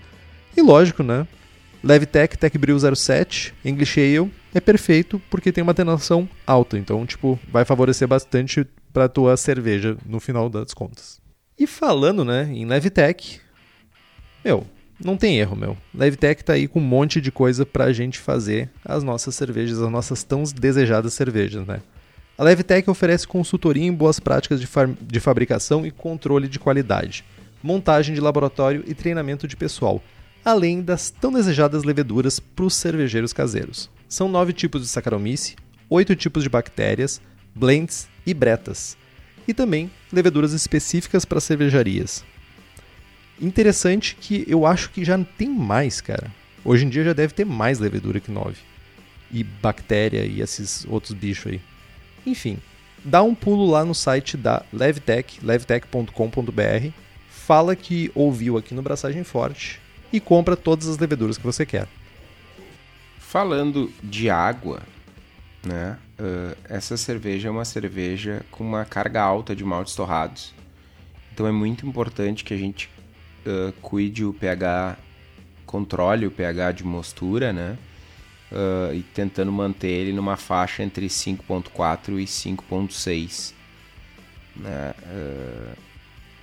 [0.57, 1.27] E lógico, né?
[1.83, 7.39] Levitec Tech Brew 07, English Ale é perfeito porque tem uma atenuação alta, então tipo,
[7.51, 11.21] vai favorecer bastante para tua cerveja no final das contas.
[11.59, 13.39] E falando, né, em Levitec,
[14.43, 14.67] meu,
[15.03, 15.77] não tem erro, meu.
[15.95, 19.91] Levitec tá aí com um monte de coisa pra gente fazer as nossas cervejas, as
[19.91, 21.83] nossas tão desejadas cervejas, né?
[22.39, 24.69] A Levitec oferece consultoria em boas práticas de,
[25.03, 27.25] de fabricação e controle de qualidade,
[27.63, 30.03] montagem de laboratório e treinamento de pessoal,
[30.43, 33.91] além das tão desejadas leveduras para os cervejeiros caseiros.
[34.09, 35.57] São nove tipos de Saccharomyces,
[35.91, 37.21] oito tipos de bactérias,
[37.55, 38.97] blends e bretas,
[39.49, 42.25] e também leveduras específicas para cervejarias.
[43.41, 46.33] Interessante que eu acho que já tem mais, cara.
[46.65, 48.59] Hoje em dia já deve ter mais levedura que nove.
[49.31, 51.61] E bactéria e esses outros bichos aí.
[52.25, 52.59] Enfim,
[53.05, 56.91] dá um pulo lá no site da Levtech, levtech.com.br,
[57.29, 59.81] fala que ouviu aqui no Braçagem Forte
[60.13, 61.89] e compra todas as leveduras que você quer.
[63.29, 64.85] Falando de água,
[65.65, 65.99] né?
[66.17, 70.55] Uh, essa cerveja é uma cerveja com uma carga alta de maltes torrados.
[71.33, 72.89] Então é muito importante que a gente
[73.45, 74.97] uh, cuide o pH,
[75.67, 77.77] controle o pH de mostura, né?
[78.53, 83.53] Uh, e tentando manter ele numa faixa entre 5.4 e 5.6,
[84.55, 84.95] né?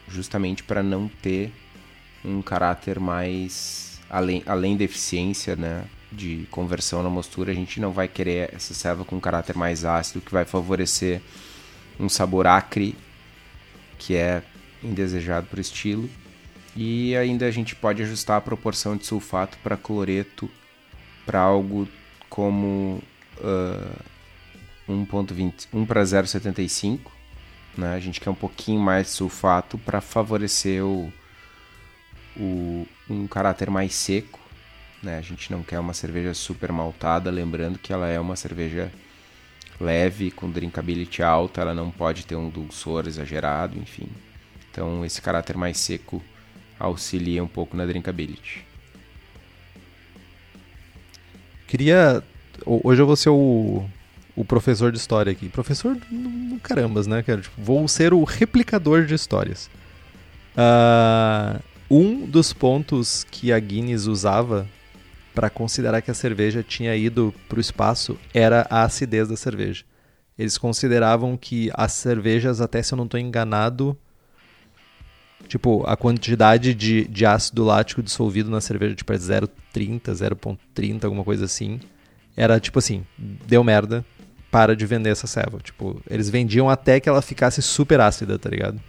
[0.09, 1.49] justamente para não ter
[2.25, 5.85] um caráter mais além, além da eficiência, né?
[6.13, 9.83] De conversão na mostura, a gente não vai querer essa serva com um caráter mais
[9.83, 11.21] ácido, que vai favorecer
[11.99, 12.95] um sabor acre,
[13.97, 14.43] que é
[14.83, 16.09] indesejado por estilo.
[16.75, 20.49] E ainda a gente pode ajustar a proporção de sulfato para cloreto
[21.25, 21.87] para algo
[22.29, 23.01] como
[23.37, 24.03] uh,
[24.89, 26.99] 1.20, 1 para 0,75.
[27.77, 27.93] Né?
[27.93, 31.11] A gente quer um pouquinho mais de sulfato para favorecer o,
[32.35, 34.42] o, um caráter mais seco
[35.03, 35.17] né?
[35.17, 38.91] A gente não quer uma cerveja super maltada, lembrando que ela é uma cerveja
[39.79, 44.07] leve, com drinkability alta, ela não pode ter um dulçor exagerado, enfim.
[44.71, 46.21] Então esse caráter mais seco
[46.79, 48.65] auxilia um pouco na drinkability.
[51.67, 52.23] Queria.
[52.65, 53.83] Hoje eu vou ser o,
[54.35, 55.49] o professor de história aqui.
[55.49, 57.41] Professor no carambas, né, cara?
[57.41, 59.69] Tipo, vou ser o replicador de histórias.
[60.55, 64.67] Uh, um dos pontos que a Guinness usava
[65.33, 69.83] para considerar que a cerveja tinha ido para o espaço era a acidez da cerveja.
[70.37, 73.97] eles consideravam que as cervejas, até se eu não estou enganado,
[75.47, 81.23] tipo, a quantidade de, de ácido lático dissolvido na cerveja, tipo, é 0,30, 0,30, alguma
[81.23, 81.79] coisa assim.
[82.35, 84.03] Era tipo assim, deu merda,
[84.49, 85.59] para de vender essa ceva.
[85.63, 88.79] Tipo, eles vendiam até que ela ficasse super ácida, tá ligado?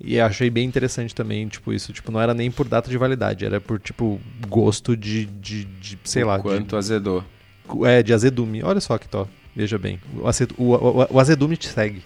[0.00, 3.44] E achei bem interessante também, tipo, isso, tipo, não era nem por data de validade,
[3.44, 6.38] era por, tipo, gosto de, de, de sei o lá.
[6.38, 7.24] Quanto de, azedou.
[7.84, 8.62] É, de azedume.
[8.62, 9.30] Olha só que top.
[9.56, 10.00] Veja bem.
[10.14, 12.02] O, azed, o, o, o azedume te segue.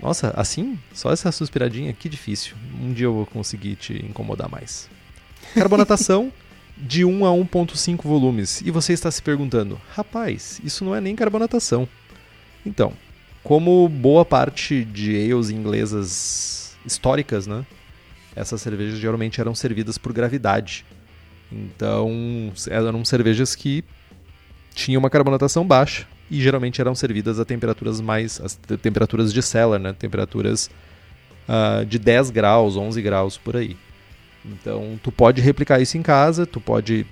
[0.00, 0.78] Nossa, assim?
[0.92, 1.90] Só essa suspiradinha?
[1.94, 2.54] Que difícil.
[2.78, 4.90] Um dia eu vou conseguir te incomodar mais.
[5.54, 6.30] Carbonatação
[6.76, 8.60] de 1 a 1.5 volumes.
[8.60, 11.88] E você está se perguntando, rapaz, isso não é nem carbonatação.
[12.66, 12.92] Então,
[13.44, 17.64] como boa parte de ales inglesas históricas, né?
[18.34, 20.84] Essas cervejas geralmente eram servidas por gravidade.
[21.52, 23.84] Então, eram cervejas que
[24.74, 29.78] tinham uma carbonatação baixa e geralmente eram servidas a temperaturas mais as temperaturas de cellar,
[29.78, 29.92] né?
[29.92, 30.70] Temperaturas
[31.46, 33.76] uh, de 10 graus, 11 graus por aí.
[34.44, 37.06] Então, tu pode replicar isso em casa, tu pode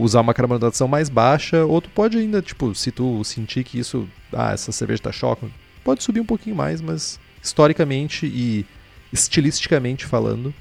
[0.00, 4.08] usar uma carbonatação mais baixa, ou tu pode ainda, tipo, se tu sentir que isso,
[4.32, 5.46] ah, essa cerveja tá choque,
[5.84, 8.66] pode subir um pouquinho mais, mas historicamente e
[9.12, 10.54] estilisticamente falando,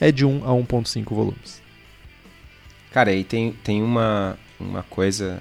[0.00, 1.62] é de 1 a 1.5 volumes.
[2.92, 5.40] Cara, aí tem, tem uma, uma coisa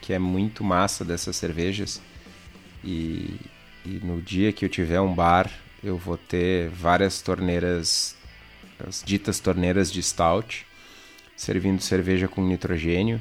[0.00, 2.00] que é muito massa dessas cervejas,
[2.82, 3.36] e,
[3.84, 5.50] e no dia que eu tiver um bar,
[5.82, 8.16] eu vou ter várias torneiras
[8.86, 10.66] as ditas torneiras de stout,
[11.38, 13.20] servindo cerveja com nitrogênio,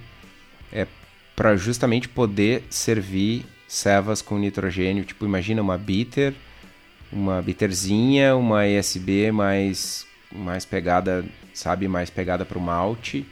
[0.73, 0.87] é
[1.35, 6.33] para justamente poder servir cevas com nitrogênio, tipo imagina uma bitter,
[7.11, 13.25] uma bitterzinha, uma ESB mais mais pegada, sabe, mais pegada para o malte,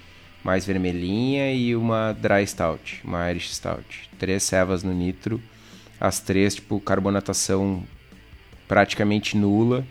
[0.44, 4.10] mais vermelhinha e uma dry stout, uma Irish stout.
[4.20, 5.42] Três cevas no nitro,
[6.00, 7.84] as três tipo carbonatação
[8.68, 9.86] praticamente nula,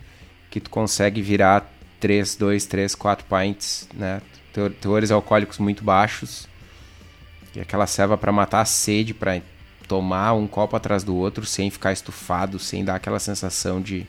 [0.50, 4.22] que tu consegue virar 3, 2, 3, 4 pints, né?
[4.80, 6.48] Teores alcoólicos muito baixos.
[7.54, 9.40] E aquela ceva para matar a sede, para
[9.86, 14.06] tomar um copo atrás do outro sem ficar estufado, sem dar aquela sensação de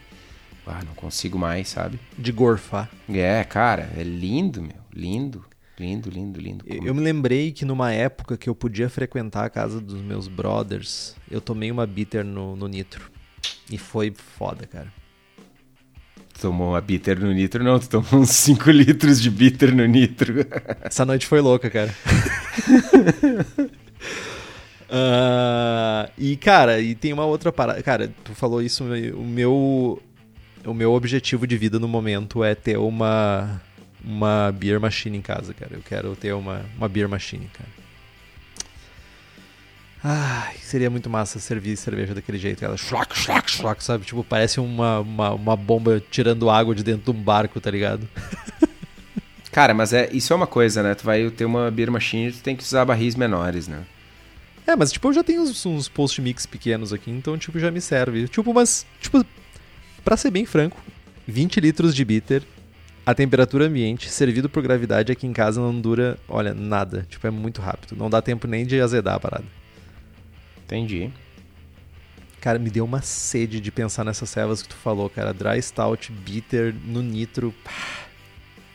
[0.65, 1.99] ah, não consigo mais, sabe?
[2.17, 2.89] De gorfar.
[3.09, 5.45] É, cara, é lindo, meu, lindo.
[5.77, 6.65] Lindo, lindo, lindo.
[6.67, 11.15] Eu me lembrei que numa época que eu podia frequentar a casa dos meus brothers,
[11.29, 13.11] eu tomei uma bitter no, no nitro.
[13.69, 15.04] E foi foda, cara
[16.39, 20.45] tomou uma bitter no nitro, não, tu tomou uns 5 litros de bitter no nitro.
[20.83, 21.93] Essa noite foi louca, cara.
[24.89, 27.81] uh, e, cara, e tem uma outra parada.
[27.81, 30.01] Cara, tu falou isso, o meu.
[30.65, 33.61] O meu objetivo de vida no momento é ter uma.
[34.03, 35.71] Uma beer machine em casa, cara.
[35.73, 37.84] Eu quero ter uma, uma beer machine, cara.
[40.07, 42.63] Ai, seria muito massa servir cerveja daquele jeito.
[42.63, 44.05] Ela schlack, schlack, schlack, sabe?
[44.05, 48.07] Tipo, parece uma, uma, uma bomba tirando água de dentro de um barco, tá ligado?
[49.51, 50.93] Cara, mas é, isso é uma coisa, né?
[50.93, 53.81] Tu vai ter uma beer machine, tu tem que usar barris menores, né?
[54.67, 57.71] É, mas tipo, eu já tenho uns, uns post mix pequenos aqui, então tipo, já
[57.71, 58.27] me serve.
[58.27, 59.25] Tipo, mas, tipo,
[60.03, 60.79] pra ser bem franco,
[61.27, 62.43] 20 litros de bitter,
[63.03, 67.07] a temperatura ambiente, servido por gravidade aqui em casa não dura, olha, nada.
[67.09, 67.95] Tipo, é muito rápido.
[67.95, 69.64] Não dá tempo nem de azedar a parada.
[70.65, 71.11] Entendi.
[72.41, 75.33] Cara, me deu uma sede de pensar nessas servas que tu falou, cara.
[75.33, 77.53] Dry Stout, Bitter, no Nitro.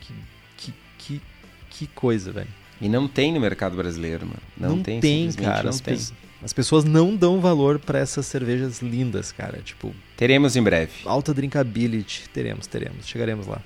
[0.01, 0.13] Que,
[0.57, 1.21] que, que,
[1.69, 2.49] que coisa, velho.
[2.81, 4.41] E não tem no mercado brasileiro, mano.
[4.57, 5.63] Não, não tem, tem cara.
[5.63, 5.95] Não as, tem.
[5.95, 9.59] Pe as pessoas não dão valor para essas cervejas lindas, cara.
[9.63, 9.93] Tipo.
[10.17, 10.91] Teremos em breve.
[11.05, 12.27] Alta drinkability.
[12.29, 13.07] Teremos, teremos.
[13.07, 13.61] Chegaremos lá.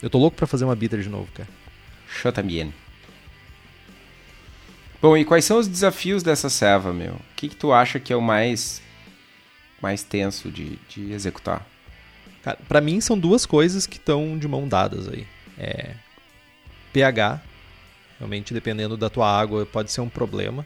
[0.00, 1.48] Eu tô louco para fazer uma bitter de novo, cara.
[2.24, 2.72] Eu também.
[5.00, 7.14] Bom, e quais são os desafios dessa serva, meu?
[7.14, 8.82] O que, que tu acha que é o mais,
[9.80, 11.66] mais tenso de, de executar?
[12.42, 15.26] Cara, pra mim são duas coisas que estão de mão dadas aí.
[15.58, 15.94] É
[16.92, 17.42] pH,
[18.18, 20.64] realmente dependendo da tua água pode ser um problema.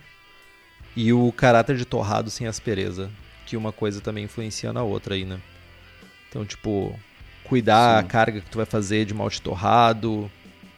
[0.94, 3.10] E o caráter de torrado sem aspereza,
[3.46, 5.40] que uma coisa também influencia na outra aí, né?
[6.28, 6.98] Então, tipo,
[7.44, 8.06] cuidar Sim.
[8.06, 10.30] a carga que tu vai fazer de malte torrado,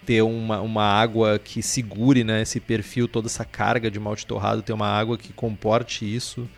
[0.05, 4.63] ter uma, uma água que segure né, esse perfil, toda essa carga de malte torrado,
[4.63, 6.49] ter uma água que comporte isso,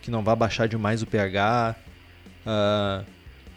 [0.00, 1.76] que não vá baixar demais o pH,
[2.46, 3.04] uh,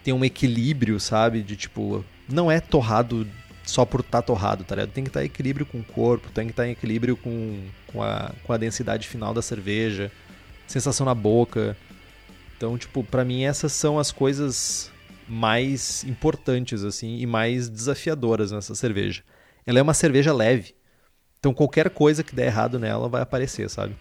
[0.03, 1.41] ter um equilíbrio, sabe?
[1.41, 3.27] De tipo, não é torrado
[3.63, 4.91] só por estar tá torrado, tá ligado?
[4.91, 7.15] Tem que estar tá em equilíbrio com o corpo, tem que estar tá em equilíbrio
[7.15, 10.11] com, com, a, com a densidade final da cerveja,
[10.67, 11.75] sensação na boca.
[12.55, 14.91] Então, tipo, para mim essas são as coisas
[15.27, 19.21] mais importantes assim e mais desafiadoras nessa cerveja
[19.67, 20.73] ela é uma cerveja leve.
[21.37, 23.95] Então qualquer coisa que der errado nela vai aparecer, sabe?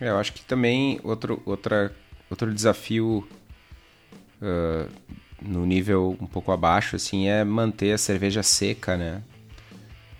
[0.00, 1.94] É, eu acho que também outro, outra,
[2.30, 3.28] outro desafio
[4.42, 4.90] uh,
[5.40, 9.22] no nível um pouco abaixo assim é manter a cerveja seca, né?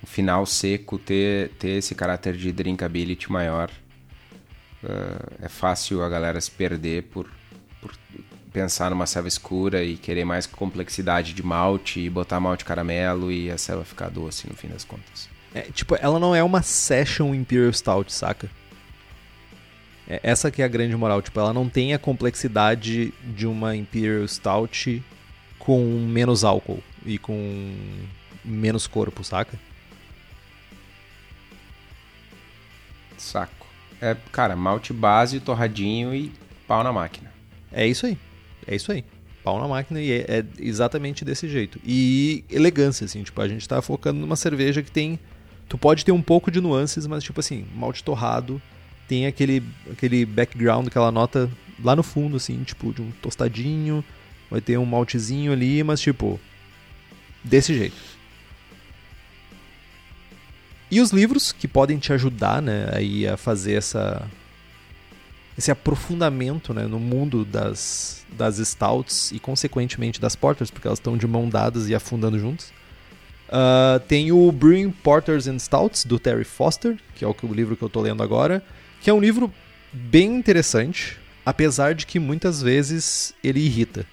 [0.03, 3.71] O final seco, ter, ter esse caráter de drinkability maior.
[4.83, 7.31] Uh, é fácil a galera se perder por,
[7.81, 7.93] por
[8.55, 13.51] pensar numa selva escura e querer mais complexidade de malte e botar malte caramelo e
[13.51, 15.29] a selva ficar doce no fim das contas.
[15.53, 18.49] É, tipo, ela não é uma Session Imperial Stout, saca?
[20.09, 21.21] É, essa que é a grande moral.
[21.21, 25.03] Tipo, ela não tem a complexidade de uma Imperial Stout
[25.59, 27.75] com menos álcool e com
[28.45, 29.59] menos corpo, saca?
[33.19, 33.67] Saco.
[34.01, 36.33] É, cara, malte base, torradinho e
[36.69, 37.33] pau na máquina.
[37.73, 38.17] É isso aí.
[38.67, 39.05] É isso aí.
[39.43, 41.79] Pau na máquina e é, é exatamente desse jeito.
[41.85, 45.19] E elegância, assim, tipo, a gente tá focando numa cerveja que tem.
[45.69, 48.61] Tu pode ter um pouco de nuances, mas tipo assim, malte torrado,
[49.09, 51.51] tem aquele, aquele background, aquela nota
[51.83, 54.05] lá no fundo, assim, tipo, de um tostadinho,
[54.51, 56.41] vai ter um maltezinho ali, mas tipo,
[57.43, 57.97] desse jeito.
[60.91, 64.27] E os livros que podem te ajudar, né, aí a fazer essa
[65.57, 71.17] esse aprofundamento, né, no mundo das das stouts e consequentemente das porters, porque elas estão
[71.17, 72.73] de mão dadas e afundando juntos.
[73.49, 77.77] Uh, tem o Brewing Porters and Stouts do Terry Foster, que é o, o livro
[77.77, 78.65] que eu estou lendo agora,
[79.01, 79.53] que é um livro
[79.93, 84.05] bem interessante, apesar de que muitas vezes ele irrita.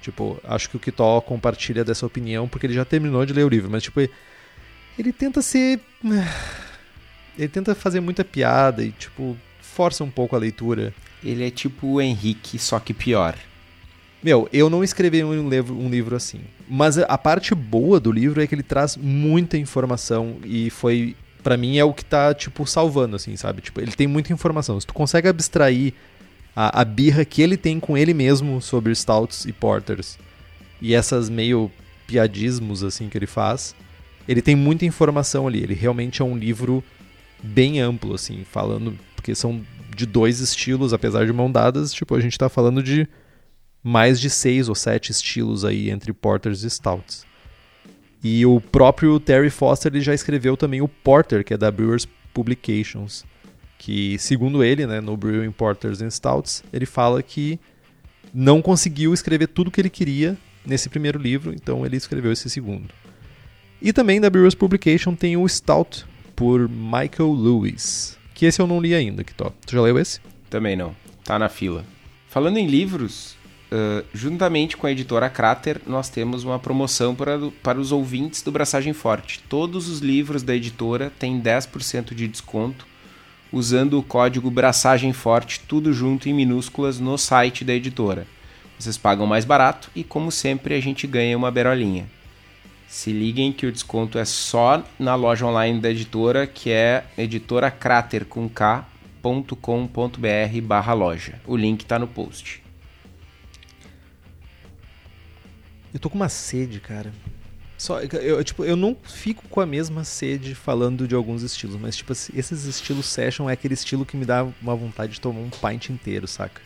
[0.00, 3.48] Tipo, acho que o Kitó compartilha dessa opinião porque ele já terminou de ler o
[3.48, 4.00] livro, mas tipo,
[4.98, 5.80] ele tenta ser
[7.38, 9.36] ele tenta fazer muita piada e tipo,
[9.72, 10.94] força um pouco a leitura.
[11.24, 13.36] Ele é tipo o Henrique, só que pior.
[14.22, 16.40] Meu, eu não escrevi um livro, um livro assim.
[16.68, 21.56] Mas a parte boa do livro é que ele traz muita informação e foi para
[21.56, 23.60] mim é o que tá, tipo, salvando, assim, sabe?
[23.60, 24.78] Tipo, ele tem muita informação.
[24.80, 25.92] Se tu consegue abstrair
[26.54, 30.18] a, a birra que ele tem com ele mesmo sobre stouts e porters
[30.80, 31.70] e essas meio
[32.06, 33.74] piadismos, assim, que ele faz,
[34.28, 35.62] ele tem muita informação ali.
[35.62, 36.82] Ele realmente é um livro
[37.42, 38.96] bem amplo, assim, falando...
[39.22, 39.64] Porque são
[39.94, 43.08] de dois estilos, apesar de mão dadas, tipo, a gente tá falando de
[43.80, 47.24] mais de seis ou sete estilos aí entre porters e stouts.
[48.22, 52.04] E o próprio Terry Foster ele já escreveu também o Porter, que é da Brewers
[52.34, 53.24] Publications,
[53.78, 57.60] que segundo ele, né, no Brewing Porters and Stouts, ele fala que
[58.34, 62.92] não conseguiu escrever tudo que ele queria nesse primeiro livro, então ele escreveu esse segundo.
[63.80, 66.04] E também da Brewers Publication tem o Stout
[66.34, 69.54] por Michael Lewis, que esse eu não li ainda, que top.
[69.64, 70.18] Tu já leu esse?
[70.50, 70.96] Também não.
[71.22, 71.84] Tá na fila.
[72.28, 73.40] Falando em livros,
[73.72, 78.52] Uh, juntamente com a editora Crater, nós temos uma promoção para, para os ouvintes do
[78.52, 79.42] Braçagem Forte.
[79.48, 82.86] Todos os livros da editora têm 10% de desconto
[83.50, 88.26] usando o código Braçagem Forte, tudo junto em minúsculas, no site da editora.
[88.78, 92.06] Vocês pagam mais barato e, como sempre, a gente ganha uma berolinha.
[92.92, 98.26] Se liguem que o desconto é só na loja online da editora, que é editoracrater
[98.26, 98.90] com k.com.br
[100.62, 101.40] barra loja.
[101.46, 102.62] O link está no post.
[105.94, 107.10] Eu tô com uma sede, cara.
[107.78, 111.96] Só, eu, tipo, eu não fico com a mesma sede falando de alguns estilos, mas
[111.96, 115.48] tipo, esses estilos session é aquele estilo que me dá uma vontade de tomar um
[115.48, 116.60] pint inteiro, saca?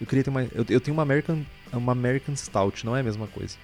[0.00, 0.42] Eu queria ter uma.
[0.42, 3.56] Eu, eu tenho uma American, uma American Stout, não é a mesma coisa.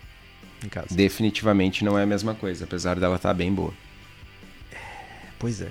[0.64, 0.94] Em casa.
[0.94, 3.72] Definitivamente não é a mesma coisa, apesar dela estar tá bem boa.
[5.38, 5.70] Pois é.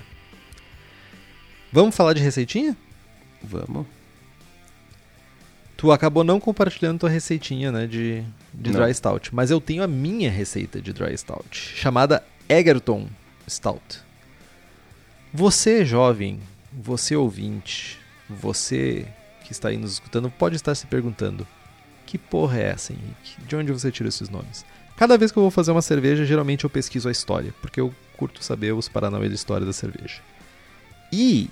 [1.72, 2.76] Vamos falar de receitinha?
[3.42, 3.86] Vamos.
[5.76, 8.22] Tu acabou não compartilhando tua receitinha, né, de,
[8.52, 9.34] de Dry Stout.
[9.34, 13.08] Mas eu tenho a minha receita de Dry Stout, chamada Egerton
[13.48, 14.00] Stout.
[15.32, 16.40] Você, jovem,
[16.72, 19.06] você ouvinte, você
[19.44, 21.46] que está aí nos escutando, pode estar se perguntando:
[22.04, 23.40] que porra é essa, Henrique?
[23.46, 24.66] De onde você tirou esses nomes?
[25.00, 27.90] Cada vez que eu vou fazer uma cerveja, geralmente eu pesquiso a história, porque eu
[28.18, 30.20] curto saber os paranauê da história da cerveja.
[31.10, 31.48] E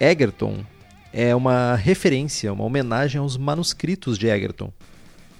[0.00, 0.66] Egerton
[1.12, 4.72] é uma referência, uma homenagem aos manuscritos de Egerton,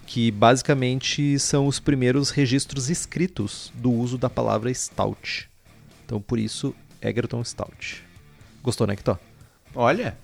[0.06, 5.50] que basicamente são os primeiros registros escritos do uso da palavra stout.
[6.06, 6.72] Então, por isso,
[7.02, 8.04] Egerton Stout.
[8.62, 9.18] Gostou, né, Kitó?
[9.74, 10.16] Olha,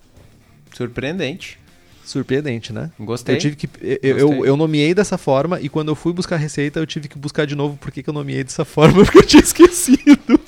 [0.73, 1.59] surpreendente.
[2.07, 2.91] Surpreendente, né?
[3.01, 3.35] Gostei.
[3.35, 3.69] Eu tive que.
[3.83, 7.09] Eu, eu, eu, nomeei dessa forma e quando eu fui buscar a receita, eu tive
[7.09, 10.39] que buscar de novo por que, eu nomeei dessa forma, porque eu tinha esquecido.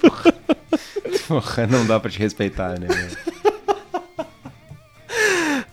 [1.27, 2.87] Porra, não dá pra te respeitar, né?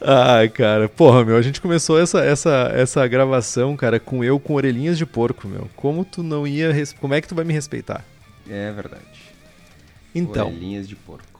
[0.01, 4.53] Ai, cara, porra, meu, a gente começou essa, essa, essa gravação, cara, com eu com
[4.55, 5.69] orelhinhas de porco, meu.
[5.75, 6.73] Como tu não ia.
[6.99, 8.03] Como é que tu vai me respeitar?
[8.49, 9.03] É verdade.
[10.13, 11.34] Então, Orelhinhas de porco.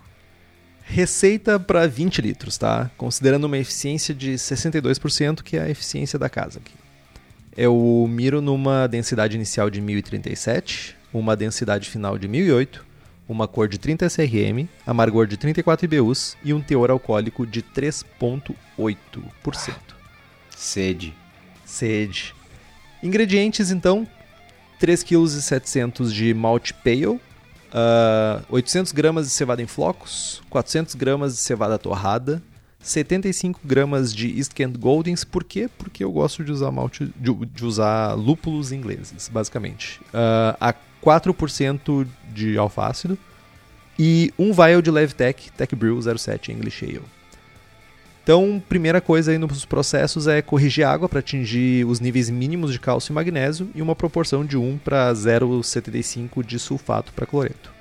[0.85, 2.89] Receita para 20 litros, tá?
[2.97, 6.73] Considerando uma eficiência de 62%, que é a eficiência da casa aqui.
[7.57, 12.85] Eu miro numa densidade inicial de 1037, uma densidade final de 1008,
[13.27, 19.73] uma cor de 30 SRM, amargor de 34 IBUs e um teor alcoólico de 3,8%.
[20.55, 21.13] Sede.
[21.65, 22.35] Sede.
[23.01, 24.07] Ingredientes, então,
[24.79, 27.19] 3,7 kg de malte pale,
[27.75, 32.41] ah, 800 gramas de cevada em flocos, 400 gramas de cevada torrada,
[32.79, 35.25] 75 gramas de East Kent Goldings.
[35.25, 35.69] Por quê?
[35.77, 39.99] Porque eu gosto de usar malte, de, de usar lúpulos ingleses, basicamente.
[40.13, 40.73] Ah, a
[41.03, 43.17] 4% de alfácido
[43.99, 47.14] e um vial de Levtech Tech Brew 07 English Ale.
[48.25, 52.79] Então, primeira coisa aí nos processos é corrigir água para atingir os níveis mínimos de
[52.79, 57.71] cálcio e magnésio e uma proporção de 1 para 0,75 de sulfato para cloreto.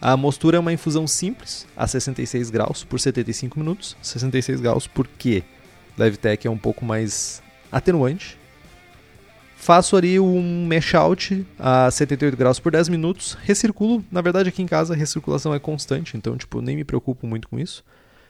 [0.00, 3.94] A mostura é uma infusão simples, a 66 graus por 75 minutos.
[4.00, 5.44] 66 graus porque
[5.98, 8.38] Levtech é um pouco mais atenuante.
[9.54, 13.36] Faço ali um mesh out a 78 graus por 10 minutos.
[13.42, 17.26] Recirculo, na verdade aqui em casa a recirculação é constante, então tipo, nem me preocupo
[17.26, 17.84] muito com isso.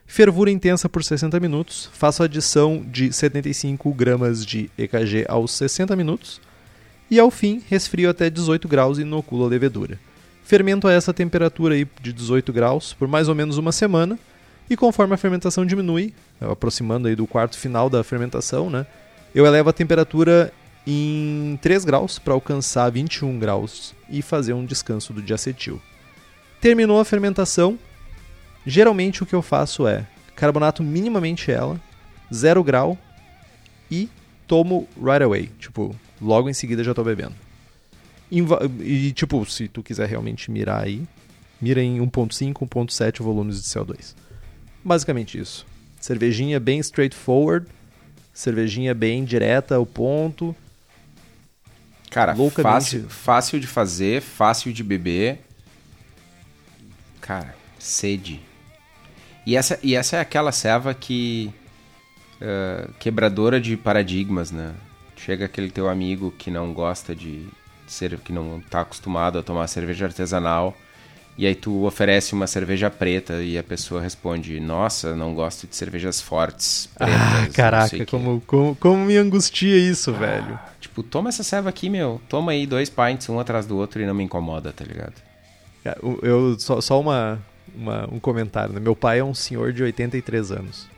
[0.06, 1.90] Fervura intensa por 60 minutos.
[1.92, 6.40] Faço adição de 75 gramas de EKG aos 60 minutos.
[7.10, 9.98] E ao fim, resfrio até 18 graus e inoculo a levedura.
[10.44, 14.18] Fermento a essa temperatura aí de 18 graus por mais ou menos uma semana.
[14.68, 18.86] E conforme a fermentação diminui, aproximando aí do quarto final da fermentação, né,
[19.34, 20.52] eu elevo a temperatura
[20.86, 25.80] em 3 graus para alcançar 21 graus e fazer um descanso do diacetil.
[26.60, 27.78] Terminou a fermentação,
[28.66, 31.80] geralmente o que eu faço é carbonato minimamente ela,
[32.32, 32.98] 0 grau
[33.90, 34.08] e
[34.46, 35.50] tomo right away.
[35.58, 37.34] Tipo, logo em seguida já tô bebendo.
[38.30, 41.02] Inva- E tipo, se tu quiser realmente mirar aí,
[41.60, 44.14] mira em 1.5, 1.7 volumes de CO2.
[44.82, 45.66] Basicamente isso.
[46.00, 47.66] Cervejinha bem straightforward,
[48.32, 50.54] cervejinha bem direta ao ponto.
[52.10, 52.62] Cara, Loucamente.
[52.74, 55.40] fácil, fácil de fazer, fácil de beber.
[57.20, 58.40] Cara, sede.
[59.46, 61.50] E essa, e essa é aquela serva que.
[62.40, 64.72] ah, quebradora de paradigmas, né?
[65.16, 67.46] Chega aquele teu amigo que não gosta de
[67.86, 68.18] ser.
[68.18, 70.76] que não tá acostumado a tomar cerveja artesanal.
[71.36, 75.74] E aí tu oferece uma cerveja preta e a pessoa responde: Nossa, não gosto de
[75.74, 76.88] cervejas fortes.
[76.96, 80.58] Pretas, Ah, não sei caraca, o quê." como, como, como me angustia isso, velho.
[80.80, 82.20] Tipo, toma essa serva aqui, meu.
[82.28, 85.14] Toma aí dois pints, um atrás do outro e não me incomoda, tá ligado?
[85.82, 87.40] Cara, o- Eu, só só uma,
[87.76, 88.80] uma- um comentário, né?
[88.80, 90.88] Meu pai é um senhor de 83 anos.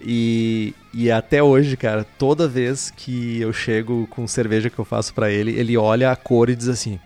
[0.00, 5.14] E, e até hoje, cara, toda vez que eu chego com cerveja que eu faço
[5.14, 7.00] pra ele, ele olha a cor e diz assim: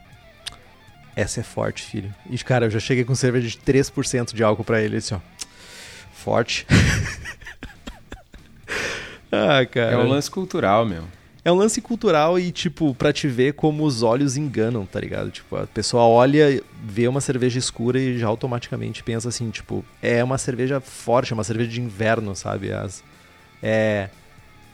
[1.15, 2.13] Essa é forte, filho.
[2.29, 5.21] E, cara, eu já cheguei com cerveja de 3% de álcool pra ele, assim, ó.
[6.13, 6.67] Forte.
[9.31, 9.93] ah, cara.
[9.93, 11.05] É um lance cultural, meu.
[11.43, 15.31] É um lance cultural e, tipo, pra te ver como os olhos enganam, tá ligado?
[15.31, 20.23] Tipo, a pessoa olha, vê uma cerveja escura e já automaticamente pensa assim, tipo, é
[20.23, 22.71] uma cerveja forte, é uma cerveja de inverno, sabe?
[22.73, 23.03] As,
[23.63, 24.11] é,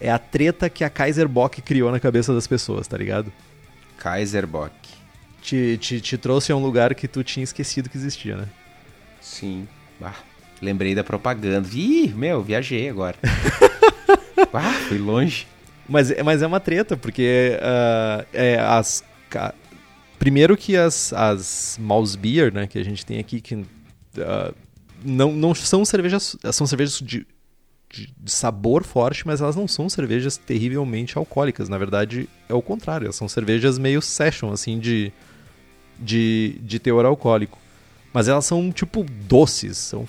[0.01, 3.33] é a treta que a Kaiser Bock criou na cabeça das pessoas, tá ligado?
[3.99, 4.75] Kaiserbock.
[5.41, 8.49] Te, te, te trouxe a um lugar que tu tinha esquecido que existia, né?
[9.21, 9.69] Sim.
[10.01, 10.17] Bah,
[10.61, 11.69] lembrei da propaganda.
[11.73, 13.17] Ih, meu, viajei agora.
[14.53, 15.47] ah, fui longe.
[15.89, 19.05] Mas, mas é uma treta, porque ah, é, as.
[19.30, 19.55] ca-
[20.18, 23.64] Primeiro que as, as Mouse Beer, né, que a gente tem aqui, que
[24.18, 24.53] ah,
[25.05, 26.37] não, não são cervejas.
[26.53, 27.26] São cervejas de,
[27.91, 31.68] de, de sabor forte, mas elas não são cervejas terrivelmente alcoólicas.
[31.68, 33.05] Na verdade, é o contrário.
[33.05, 35.12] Elas são cervejas meio session, assim, de,
[36.01, 37.59] de, de teor alcoólico.
[38.12, 39.76] Mas elas são, tipo, doces.
[39.76, 40.09] São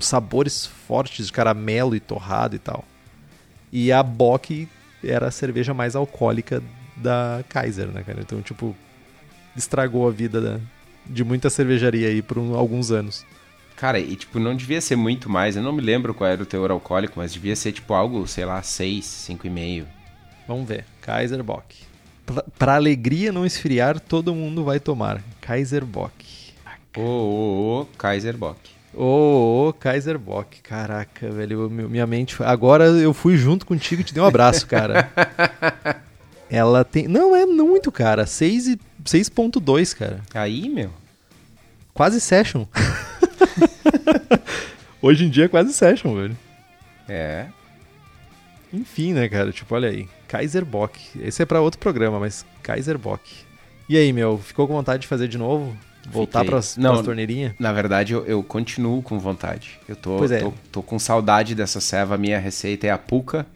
[0.00, 2.84] sabores fortes de caramelo e torrado e tal.
[3.72, 4.68] E a Bock
[5.04, 6.62] era a cerveja mais alcoólica
[6.96, 8.20] da Kaiser, né, cara?
[8.20, 8.74] Então, tipo,
[9.56, 10.60] estragou a vida da-
[11.04, 13.24] de muita cervejaria aí por um- alguns anos.
[13.76, 15.54] Cara, e tipo, não devia ser muito mais.
[15.56, 18.44] Eu não me lembro qual era o teor alcoólico, mas devia ser tipo algo, sei
[18.44, 19.86] lá, 6, 5,5.
[20.48, 20.84] Vamos ver.
[21.02, 21.76] Kaiser Bock.
[22.24, 25.22] Pra, pra alegria não esfriar, todo mundo vai tomar.
[25.40, 26.12] Kaiser Bock.
[26.96, 28.58] Ô, ô, ô, Kaiserbock.
[28.96, 30.60] Ô, ô, Kaiser Bock.
[30.62, 31.68] Caraca, velho.
[31.68, 32.42] minha mente.
[32.42, 35.10] Agora eu fui junto contigo e te dei um abraço, cara.
[36.48, 37.06] Ela tem.
[37.06, 38.24] Não, é muito, cara.
[38.26, 40.20] 6 e- 6.2, cara.
[40.32, 40.90] Aí, meu.
[41.92, 42.64] Quase session.
[45.02, 46.36] Hoje em dia é quase session, velho.
[47.08, 47.46] É.
[48.72, 49.52] Enfim, né, cara?
[49.52, 50.08] Tipo, olha aí.
[50.26, 50.98] Kaiser Bock.
[51.20, 53.22] Esse é pra outro programa, mas Kaiser Bock.
[53.88, 55.76] E aí, meu, ficou com vontade de fazer de novo?
[56.10, 56.46] Voltar Não.
[56.46, 57.52] pras torneirinhas?
[57.58, 59.78] Na verdade, eu, eu continuo com vontade.
[59.88, 60.40] Eu tô, é.
[60.40, 62.14] tô, tô com saudade dessa ceva.
[62.14, 63.46] A minha receita é a puca.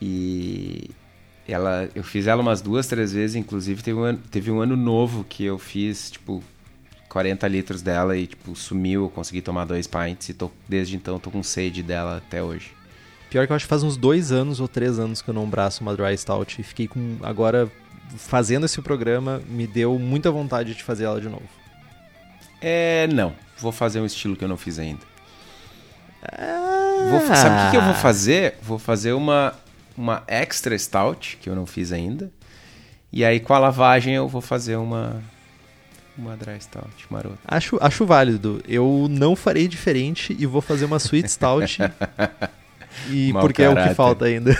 [0.00, 0.90] E
[1.48, 3.36] ela, eu fiz ela umas duas, três vezes.
[3.36, 6.42] Inclusive, teve um, ano, teve um ano novo que eu fiz, tipo,
[7.08, 9.04] 40 litros dela e, tipo, sumiu.
[9.04, 12.72] Eu consegui tomar dois pints e tô, desde então tô com sede dela até hoje.
[13.30, 15.48] Pior que eu acho que faz uns dois anos ou três anos que eu não
[15.48, 16.60] braço uma Dry Stout.
[16.60, 17.16] E fiquei com.
[17.22, 17.70] Agora,
[18.16, 21.48] fazendo esse programa, me deu muita vontade de fazer ela de novo.
[22.60, 23.32] É, não.
[23.58, 25.00] Vou fazer um estilo que eu não fiz ainda.
[27.10, 28.54] Vou, fa- sabe o que, que eu vou fazer?
[28.62, 29.54] Vou fazer uma,
[29.96, 32.30] uma extra stout, que eu não fiz ainda.
[33.12, 35.22] E aí com a lavagem eu vou fazer uma,
[36.18, 37.38] uma dry stout marota.
[37.46, 38.60] Acho, acho válido.
[38.66, 41.78] Eu não farei diferente e vou fazer uma Sweet Stout.
[43.10, 43.94] e Mau porque é o que caráter.
[43.94, 44.56] falta ainda.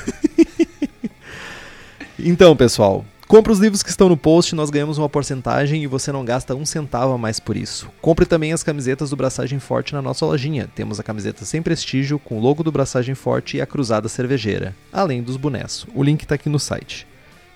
[2.18, 6.10] então, pessoal, compre os livros que estão no post, nós ganhamos uma porcentagem e você
[6.12, 7.90] não gasta um centavo a mais por isso.
[8.00, 10.68] Compre também as camisetas do Braçagem Forte na nossa lojinha.
[10.74, 14.74] Temos a camiseta sem prestígio, com o logo do Braçagem Forte e a cruzada cervejeira,
[14.92, 15.86] além dos bonés.
[15.94, 17.06] O link está aqui no site.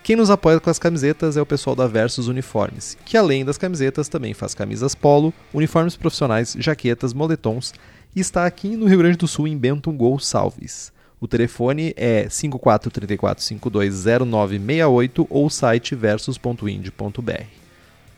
[0.02, 3.58] Quem nos apoia com as camisetas é o pessoal da Versus Uniformes, que além das
[3.58, 7.74] camisetas também faz camisas polo, uniformes profissionais, jaquetas, moletons
[8.16, 10.90] e está aqui no Rio Grande do Sul em Benton Gonçalves.
[11.20, 17.44] O telefone é 5434520968 ou site versus.ind.br.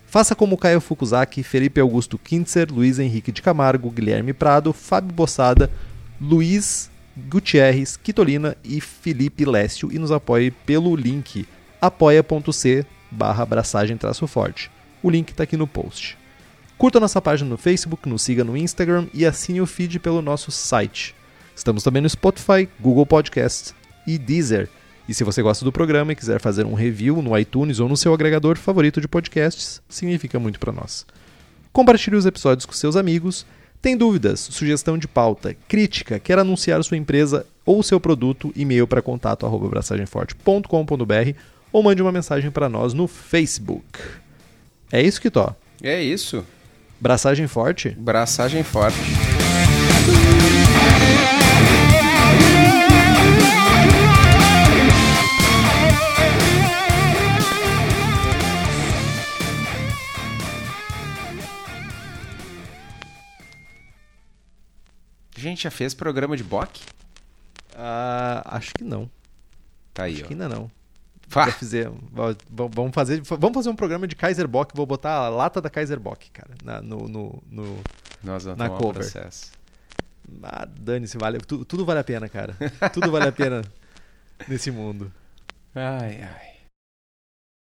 [0.07, 5.69] Faça como Caio Fukuzaki, Felipe Augusto Kintzer, Luiz Henrique de Camargo, Guilherme Prado, Fábio Bossada,
[6.21, 11.47] Luiz Gutierrez, Quitolina e Felipe Lécio e nos apoie pelo link
[11.81, 13.99] apoia.c barra abraçagem
[14.29, 14.71] forte.
[15.03, 16.17] O link está aqui no post.
[16.79, 20.53] Curta nossa página no Facebook, nos siga no Instagram e assine o feed pelo nosso
[20.53, 21.17] site.
[21.63, 23.73] Estamos também no Spotify, Google Podcasts
[24.05, 24.69] e Deezer.
[25.09, 27.97] E se você gosta do programa e quiser fazer um review no iTunes ou no
[27.97, 31.07] seu agregador favorito de podcasts, significa muito para nós.
[31.73, 33.47] Compartilhe os episódios com seus amigos.
[33.81, 39.01] Tem dúvidas, sugestão de pauta, crítica, quer anunciar sua empresa ou seu produto, e-mail para
[39.01, 41.39] contato arroba abraçagemforte.com.br
[41.71, 44.01] ou mande uma mensagem para nós no Facebook.
[44.91, 45.31] É isso que.
[45.81, 46.45] É isso.
[47.01, 47.91] Braçagem forte?
[47.91, 48.99] Braçagem forte.
[65.37, 66.81] Gente já fez programa de bock?
[67.77, 69.11] Ah, acho que não.
[69.95, 70.27] Tá aí, Acho ó.
[70.27, 70.71] que ainda não.
[71.29, 71.47] Fá.
[72.13, 74.77] Va- Vamos fazer, vamos fazer um programa de Kaiser Bock.
[74.77, 77.83] Vou botar a lata da Kaiser Bock, cara, na- no, no, no-
[78.23, 78.95] Nós Na cover.
[79.03, 79.51] processo.
[80.43, 81.39] Ah, dane-se, vale.
[81.41, 82.55] tu- tudo vale a pena, cara.
[82.93, 83.61] tudo vale a pena
[84.49, 85.11] nesse mundo.
[85.75, 86.52] Ai, ai.